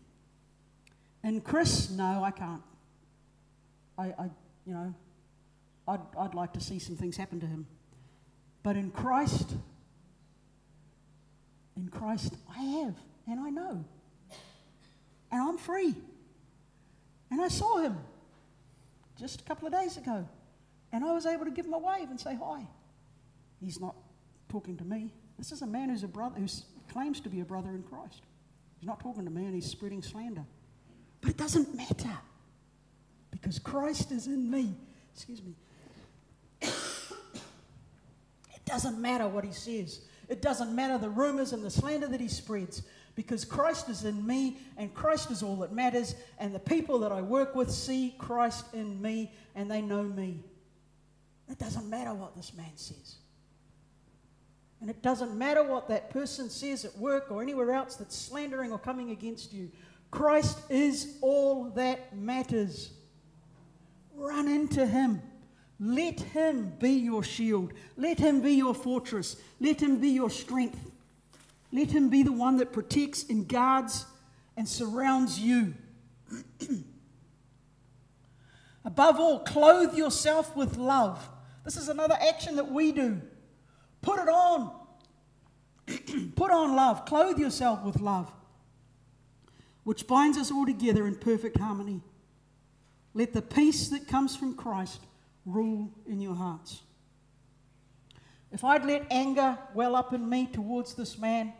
and 1.22 1.42
Chris, 1.42 1.90
no, 1.90 2.22
I 2.22 2.30
can't. 2.30 2.62
I, 3.98 4.04
I 4.18 4.30
you 4.66 4.74
know, 4.74 4.94
I'd, 5.88 6.00
I'd 6.18 6.34
like 6.34 6.52
to 6.54 6.60
see 6.60 6.78
some 6.78 6.96
things 6.96 7.16
happen 7.16 7.40
to 7.40 7.46
him. 7.46 7.66
But 8.62 8.76
in 8.76 8.90
Christ, 8.90 9.54
in 11.76 11.88
Christ, 11.88 12.34
I 12.50 12.62
have, 12.62 12.94
and 13.28 13.40
I 13.40 13.50
know. 13.50 13.84
And 15.30 15.42
I'm 15.42 15.58
free. 15.58 15.94
And 17.30 17.40
I 17.40 17.48
saw 17.48 17.78
him 17.78 17.96
just 19.18 19.40
a 19.40 19.44
couple 19.44 19.66
of 19.66 19.72
days 19.72 19.96
ago. 19.96 20.28
And 20.92 21.04
I 21.04 21.12
was 21.12 21.26
able 21.26 21.44
to 21.44 21.50
give 21.50 21.66
him 21.66 21.74
a 21.74 21.78
wave 21.78 22.10
and 22.10 22.18
say 22.18 22.36
hi. 22.36 22.66
He's 23.60 23.80
not 23.80 23.94
talking 24.48 24.76
to 24.76 24.84
me. 24.84 25.10
This 25.38 25.52
is 25.52 25.62
a 25.62 25.66
man 25.66 25.90
who's 25.90 26.02
a 26.02 26.08
brother 26.08 26.40
who 26.40 26.46
claims 26.92 27.20
to 27.20 27.28
be 27.28 27.40
a 27.40 27.44
brother 27.44 27.70
in 27.70 27.82
Christ. 27.82 28.22
He's 28.78 28.86
not 28.86 29.00
talking 29.00 29.24
to 29.24 29.30
me 29.30 29.44
and 29.44 29.54
he's 29.54 29.66
spreading 29.66 30.02
slander. 30.02 30.44
But 31.26 31.34
it 31.34 31.38
doesn't 31.38 31.74
matter 31.74 32.16
because 33.32 33.58
Christ 33.58 34.12
is 34.12 34.28
in 34.28 34.48
me. 34.48 34.76
Excuse 35.12 35.42
me. 35.42 35.56
It 36.62 36.70
doesn't 38.64 39.00
matter 39.00 39.26
what 39.26 39.44
he 39.44 39.50
says. 39.50 40.02
It 40.28 40.40
doesn't 40.40 40.72
matter 40.72 40.98
the 40.98 41.10
rumors 41.10 41.52
and 41.52 41.64
the 41.64 41.70
slander 41.70 42.06
that 42.06 42.20
he 42.20 42.28
spreads 42.28 42.82
because 43.16 43.44
Christ 43.44 43.88
is 43.88 44.04
in 44.04 44.24
me 44.24 44.58
and 44.76 44.94
Christ 44.94 45.32
is 45.32 45.42
all 45.42 45.56
that 45.56 45.72
matters. 45.72 46.14
And 46.38 46.54
the 46.54 46.60
people 46.60 47.00
that 47.00 47.10
I 47.10 47.22
work 47.22 47.56
with 47.56 47.72
see 47.72 48.14
Christ 48.18 48.72
in 48.72 49.02
me 49.02 49.32
and 49.56 49.68
they 49.68 49.82
know 49.82 50.04
me. 50.04 50.44
It 51.50 51.58
doesn't 51.58 51.90
matter 51.90 52.14
what 52.14 52.36
this 52.36 52.52
man 52.56 52.76
says. 52.76 53.16
And 54.80 54.90
it 54.90 55.02
doesn't 55.02 55.36
matter 55.36 55.64
what 55.64 55.88
that 55.88 56.10
person 56.10 56.50
says 56.50 56.84
at 56.84 56.96
work 56.96 57.32
or 57.32 57.42
anywhere 57.42 57.72
else 57.72 57.96
that's 57.96 58.16
slandering 58.16 58.70
or 58.70 58.78
coming 58.78 59.10
against 59.10 59.52
you. 59.52 59.72
Christ 60.10 60.58
is 60.70 61.16
all 61.20 61.70
that 61.70 62.16
matters. 62.16 62.92
Run 64.14 64.48
into 64.48 64.86
him. 64.86 65.22
Let 65.78 66.20
him 66.20 66.72
be 66.78 66.92
your 66.92 67.22
shield. 67.22 67.72
Let 67.96 68.18
him 68.18 68.40
be 68.40 68.52
your 68.52 68.74
fortress. 68.74 69.36
Let 69.60 69.80
him 69.80 70.00
be 70.00 70.08
your 70.08 70.30
strength. 70.30 70.90
Let 71.72 71.90
him 71.90 72.08
be 72.08 72.22
the 72.22 72.32
one 72.32 72.56
that 72.58 72.72
protects 72.72 73.28
and 73.28 73.46
guards 73.46 74.06
and 74.56 74.66
surrounds 74.66 75.38
you. 75.38 75.74
Above 78.84 79.20
all, 79.20 79.40
clothe 79.40 79.94
yourself 79.96 80.56
with 80.56 80.76
love. 80.78 81.28
This 81.64 81.76
is 81.76 81.88
another 81.88 82.16
action 82.20 82.56
that 82.56 82.70
we 82.70 82.92
do. 82.92 83.20
Put 84.00 84.20
it 84.20 84.28
on. 84.28 84.72
Put 86.36 86.52
on 86.52 86.76
love. 86.76 87.04
Clothe 87.04 87.38
yourself 87.38 87.82
with 87.82 88.00
love, 88.00 88.32
which 89.86 90.08
binds 90.08 90.36
us 90.36 90.50
all 90.50 90.66
together 90.66 91.06
in 91.06 91.14
perfect 91.14 91.56
harmony. 91.56 92.00
Let 93.14 93.32
the 93.32 93.40
peace 93.40 93.86
that 93.90 94.08
comes 94.08 94.34
from 94.34 94.56
Christ 94.56 95.00
rule 95.44 95.92
in 96.08 96.20
your 96.20 96.34
hearts. 96.34 96.82
If 98.50 98.64
I'd 98.64 98.84
let 98.84 99.06
anger 99.12 99.56
well 99.74 99.94
up 99.94 100.12
in 100.12 100.28
me 100.28 100.48
towards 100.52 100.94
this 100.94 101.18
man 101.18 101.52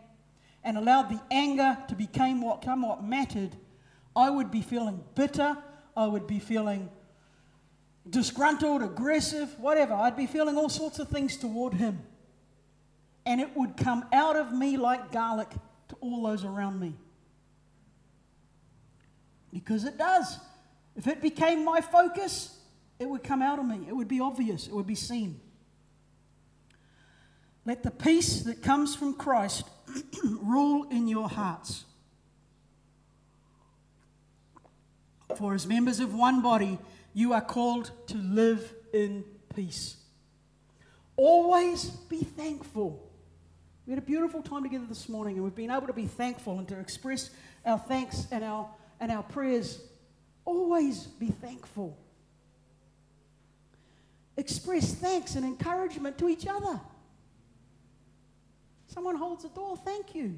and 0.65 0.77
allowed 0.77 1.09
the 1.09 1.21
anger 1.31 1.79
to 1.87 1.95
become 1.95 2.43
what, 2.43 2.63
become 2.63 2.83
what 2.83 3.05
mattered, 3.05 3.53
I 4.17 4.29
would 4.29 4.51
be 4.51 4.61
feeling 4.61 5.05
bitter, 5.15 5.57
I 5.97 6.09
would 6.09 6.27
be 6.27 6.41
feeling 6.41 6.91
disgruntled, 8.11 8.83
aggressive, 8.83 9.57
whatever. 9.61 9.95
I'd 9.95 10.17
be 10.17 10.27
feeling 10.27 10.57
all 10.57 10.69
sorts 10.69 10.99
of 10.99 11.09
things 11.09 11.37
toward 11.37 11.75
him. 11.75 12.01
And 13.25 13.41
it 13.41 13.57
would 13.57 13.77
come 13.77 14.05
out 14.13 14.35
of 14.35 14.53
me 14.53 14.77
like 14.77 15.13
garlic 15.13 15.51
to 15.91 15.97
all 16.01 16.25
those 16.25 16.45
around 16.45 16.81
me. 16.81 16.97
Because 19.65 19.85
it 19.85 19.97
does. 19.97 20.39
If 20.97 21.07
it 21.07 21.23
became 21.23 21.65
my 21.65 21.81
focus, 21.81 22.59
it 22.99 23.09
would 23.09 23.23
come 23.23 23.41
out 23.41 23.59
of 23.59 23.65
me. 23.65 23.87
It 23.89 23.97
would 23.97 24.09
be 24.09 24.21
obvious. 24.21 24.67
It 24.67 24.73
would 24.73 24.87
be 24.87 24.95
seen. 24.95 25.41
Let 27.65 27.83
the 27.83 27.91
peace 27.91 28.43
that 28.43 28.63
comes 28.63 28.95
from 28.95 29.15
Christ 29.15 29.69
rule 30.25 30.85
in 30.91 31.09
your 31.09 31.29
hearts. 31.29 31.85
For 35.37 35.55
as 35.55 35.67
members 35.67 36.01
of 36.01 36.15
one 36.15 36.43
body, 36.43 36.79
you 37.15 37.33
are 37.33 37.41
called 37.41 37.91
to 38.09 38.17
live 38.17 38.75
in 38.93 39.25
peace. 39.55 39.97
Always 41.17 41.87
be 41.87 42.19
thankful. 42.19 43.03
We 43.87 43.93
had 43.93 44.03
a 44.03 44.07
beautiful 44.07 44.43
time 44.43 44.63
together 44.63 44.85
this 44.87 45.09
morning, 45.09 45.37
and 45.37 45.45
we've 45.45 45.55
been 45.55 45.71
able 45.71 45.87
to 45.87 45.93
be 45.93 46.07
thankful 46.07 46.59
and 46.59 46.69
to 46.69 46.79
express 46.79 47.31
our 47.65 47.79
thanks 47.79 48.27
and 48.31 48.45
our, 48.45 48.69
and 49.01 49.11
our 49.13 49.23
prayers. 49.23 49.81
Always 50.45 51.05
be 51.05 51.29
thankful 51.29 51.97
express 54.37 54.95
thanks 54.95 55.35
and 55.35 55.45
encouragement 55.45 56.19
to 56.19 56.29
each 56.29 56.47
other. 56.47 56.81
Someone 58.87 59.17
holds 59.17 59.43
the 59.43 59.49
door, 59.51 59.77
thank 59.77 60.15
you. 60.15 60.37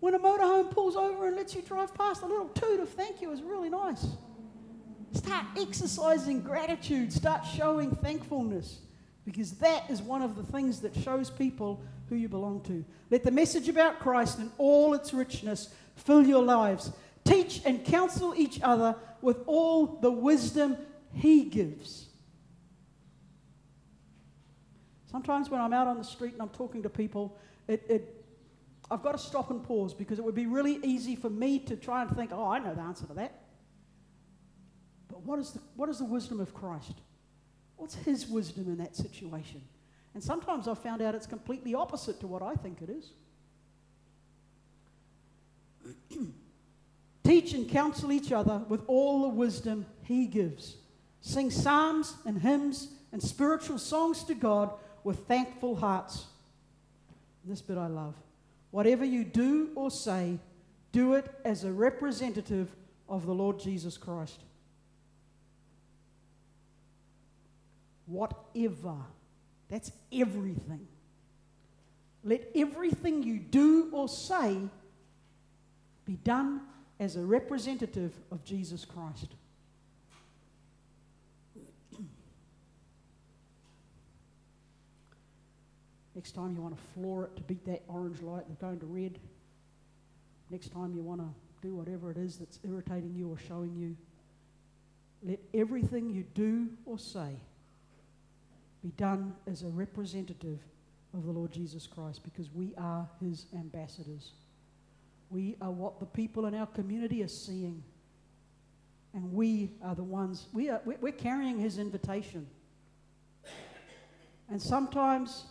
When 0.00 0.14
a 0.14 0.18
motorhome 0.18 0.70
pulls 0.70 0.94
over 0.94 1.26
and 1.26 1.36
lets 1.36 1.54
you 1.54 1.62
drive 1.62 1.94
past, 1.94 2.22
a 2.22 2.26
little 2.26 2.48
toot 2.48 2.80
of 2.80 2.88
thank 2.90 3.20
you 3.20 3.32
is 3.32 3.42
really 3.42 3.68
nice. 3.68 4.06
Start 5.12 5.46
exercising 5.56 6.42
gratitude, 6.42 7.12
start 7.12 7.44
showing 7.44 7.90
thankfulness, 7.96 8.80
because 9.24 9.52
that 9.52 9.90
is 9.90 10.00
one 10.00 10.22
of 10.22 10.36
the 10.36 10.42
things 10.44 10.80
that 10.80 10.94
shows 10.94 11.30
people 11.30 11.82
who 12.08 12.14
you 12.14 12.28
belong 12.28 12.60
to. 12.62 12.84
Let 13.10 13.24
the 13.24 13.30
message 13.30 13.68
about 13.68 13.98
Christ 13.98 14.38
and 14.38 14.50
all 14.58 14.94
its 14.94 15.12
richness 15.12 15.74
fill 15.96 16.26
your 16.26 16.42
lives. 16.42 16.92
Teach 17.28 17.60
and 17.64 17.84
counsel 17.84 18.34
each 18.36 18.60
other 18.62 18.96
with 19.20 19.42
all 19.46 19.98
the 20.00 20.10
wisdom 20.10 20.78
He 21.12 21.44
gives. 21.44 22.06
Sometimes 25.10 25.50
when 25.50 25.60
I'm 25.60 25.72
out 25.72 25.86
on 25.86 25.98
the 25.98 26.04
street 26.04 26.32
and 26.32 26.42
I'm 26.42 26.48
talking 26.50 26.82
to 26.82 26.88
people, 26.88 27.36
it, 27.66 27.84
it, 27.88 28.24
I've 28.90 29.02
got 29.02 29.12
to 29.12 29.18
stop 29.18 29.50
and 29.50 29.62
pause 29.62 29.92
because 29.94 30.18
it 30.18 30.24
would 30.24 30.34
be 30.34 30.46
really 30.46 30.78
easy 30.82 31.16
for 31.16 31.30
me 31.30 31.58
to 31.60 31.76
try 31.76 32.02
and 32.02 32.14
think, 32.14 32.30
oh, 32.32 32.48
I 32.48 32.58
know 32.58 32.74
the 32.74 32.80
answer 32.80 33.06
to 33.06 33.14
that. 33.14 33.42
But 35.08 35.22
what 35.22 35.38
is 35.38 35.50
the, 35.52 35.60
what 35.76 35.88
is 35.88 35.98
the 35.98 36.04
wisdom 36.04 36.40
of 36.40 36.54
Christ? 36.54 36.94
What's 37.76 37.94
his 37.94 38.26
wisdom 38.26 38.66
in 38.68 38.78
that 38.78 38.96
situation? 38.96 39.62
And 40.14 40.22
sometimes 40.22 40.66
I've 40.66 40.78
found 40.78 41.02
out 41.02 41.14
it's 41.14 41.26
completely 41.26 41.74
opposite 41.74 42.20
to 42.20 42.26
what 42.26 42.42
I 42.42 42.54
think 42.54 42.82
it 42.82 42.90
is. 42.90 43.12
Teach 47.28 47.52
and 47.52 47.68
counsel 47.68 48.10
each 48.10 48.32
other 48.32 48.62
with 48.70 48.80
all 48.86 49.20
the 49.20 49.28
wisdom 49.28 49.84
he 50.00 50.24
gives. 50.24 50.76
Sing 51.20 51.50
psalms 51.50 52.14
and 52.24 52.40
hymns 52.40 52.88
and 53.12 53.22
spiritual 53.22 53.76
songs 53.76 54.24
to 54.24 54.34
God 54.34 54.70
with 55.04 55.26
thankful 55.26 55.76
hearts. 55.76 56.24
This 57.44 57.60
bit 57.60 57.76
I 57.76 57.88
love. 57.88 58.14
Whatever 58.70 59.04
you 59.04 59.24
do 59.24 59.68
or 59.74 59.90
say, 59.90 60.38
do 60.90 61.12
it 61.16 61.30
as 61.44 61.64
a 61.64 61.70
representative 61.70 62.74
of 63.10 63.26
the 63.26 63.34
Lord 63.34 63.60
Jesus 63.60 63.98
Christ. 63.98 64.40
Whatever. 68.06 68.96
That's 69.68 69.92
everything. 70.10 70.88
Let 72.24 72.48
everything 72.54 73.22
you 73.22 73.38
do 73.38 73.90
or 73.92 74.08
say 74.08 74.56
be 76.06 76.14
done 76.24 76.62
as 77.00 77.16
a 77.16 77.20
representative 77.20 78.12
of 78.30 78.44
Jesus 78.44 78.84
Christ. 78.84 79.28
Next 86.14 86.32
time 86.32 86.52
you 86.52 86.60
want 86.60 86.76
to 86.76 86.82
floor 86.94 87.24
it 87.26 87.36
to 87.36 87.42
beat 87.42 87.64
that 87.66 87.82
orange 87.86 88.20
light 88.22 88.42
that's 88.48 88.60
going 88.60 88.80
to 88.80 88.86
red. 88.86 89.20
Next 90.50 90.72
time 90.72 90.92
you 90.92 91.00
want 91.00 91.20
to 91.20 91.28
do 91.62 91.74
whatever 91.74 92.10
it 92.10 92.16
is 92.16 92.36
that's 92.38 92.58
irritating 92.64 93.14
you 93.14 93.30
or 93.30 93.38
showing 93.38 93.76
you. 93.76 93.96
Let 95.22 95.38
everything 95.54 96.10
you 96.10 96.24
do 96.34 96.68
or 96.86 96.98
say 96.98 97.36
be 98.82 98.90
done 98.96 99.34
as 99.46 99.62
a 99.62 99.68
representative 99.68 100.58
of 101.14 101.24
the 101.24 101.30
Lord 101.30 101.52
Jesus 101.52 101.86
Christ 101.86 102.22
because 102.24 102.48
we 102.52 102.74
are 102.76 103.08
his 103.20 103.46
ambassadors. 103.54 104.32
We 105.30 105.56
are 105.60 105.70
what 105.70 106.00
the 106.00 106.06
people 106.06 106.46
in 106.46 106.54
our 106.54 106.66
community 106.66 107.22
are 107.22 107.28
seeing. 107.28 107.82
And 109.14 109.32
we 109.32 109.72
are 109.82 109.94
the 109.94 110.04
ones, 110.04 110.46
we 110.52 110.68
are, 110.68 110.80
we're 110.84 111.12
carrying 111.12 111.58
his 111.58 111.78
invitation. 111.78 112.46
And 114.50 114.60
sometimes, 114.60 115.44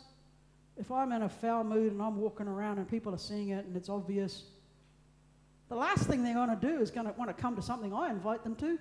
if 0.78 0.92
I'm 0.92 1.12
in 1.12 1.24
a 1.24 1.30
foul 1.30 1.64
mood 1.64 1.92
and 1.92 2.02
I'm 2.02 2.18
walking 2.18 2.48
around 2.48 2.78
and 2.78 2.88
people 2.88 3.14
are 3.14 3.20
seeing 3.20 3.50
it 3.50 3.66
and 3.66 3.76
it's 3.76 3.90
obvious, 3.90 4.44
the 5.70 5.76
last 5.76 6.08
thing 6.08 6.24
they're 6.24 6.34
going 6.34 6.50
to 6.50 6.56
do 6.56 6.80
is 6.82 6.92
going 6.92 7.08
to 7.08 7.14
want 7.14 7.36
to 7.36 7.40
come 7.40 7.56
to 7.56 7.62
something 7.62 7.94
I 7.94 8.10
invite 8.10 8.44
them 8.44 8.56
to. 8.56 8.80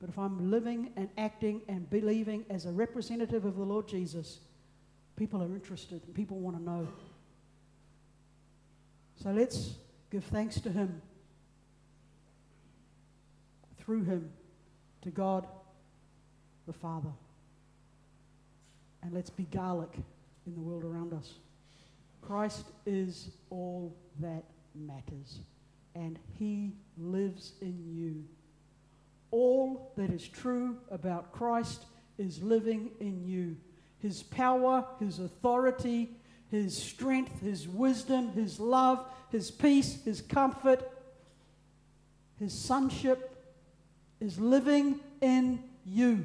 But 0.00 0.10
if 0.10 0.18
I'm 0.18 0.50
living 0.50 0.90
and 0.96 1.08
acting 1.16 1.62
and 1.68 1.88
believing 1.88 2.44
as 2.50 2.66
a 2.66 2.72
representative 2.72 3.44
of 3.44 3.56
the 3.56 3.64
Lord 3.64 3.88
Jesus, 3.88 4.40
people 5.16 5.42
are 5.42 5.54
interested 5.54 6.02
and 6.04 6.14
people 6.14 6.38
want 6.38 6.56
to 6.56 6.62
know. 6.62 6.88
So 9.22 9.30
let's 9.30 9.74
give 10.10 10.24
thanks 10.24 10.60
to 10.60 10.70
Him, 10.70 11.00
through 13.78 14.04
Him, 14.04 14.30
to 15.02 15.10
God 15.10 15.46
the 16.66 16.72
Father. 16.72 17.10
And 19.02 19.12
let's 19.12 19.30
be 19.30 19.44
garlic 19.44 19.92
in 20.46 20.54
the 20.54 20.60
world 20.60 20.84
around 20.84 21.12
us. 21.12 21.34
Christ 22.20 22.66
is 22.84 23.30
all 23.50 23.96
that 24.20 24.44
matters, 24.74 25.40
and 25.94 26.18
He 26.38 26.72
lives 26.98 27.52
in 27.60 27.84
you. 27.88 28.24
All 29.30 29.92
that 29.96 30.10
is 30.10 30.26
true 30.26 30.76
about 30.90 31.32
Christ 31.32 31.84
is 32.18 32.42
living 32.42 32.90
in 33.00 33.24
you. 33.24 33.56
His 33.98 34.22
power, 34.22 34.84
His 34.98 35.20
authority, 35.20 36.16
his 36.62 36.76
strength, 36.76 37.40
His 37.40 37.68
wisdom, 37.68 38.32
His 38.32 38.58
love, 38.58 39.06
His 39.30 39.50
peace, 39.50 40.02
His 40.04 40.20
comfort, 40.22 40.90
His 42.38 42.52
sonship 42.52 43.32
is 44.20 44.38
living 44.38 45.00
in 45.20 45.62
you. 45.84 46.24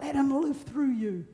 Let 0.00 0.16
Him 0.16 0.40
live 0.40 0.60
through 0.62 0.92
you. 0.92 1.26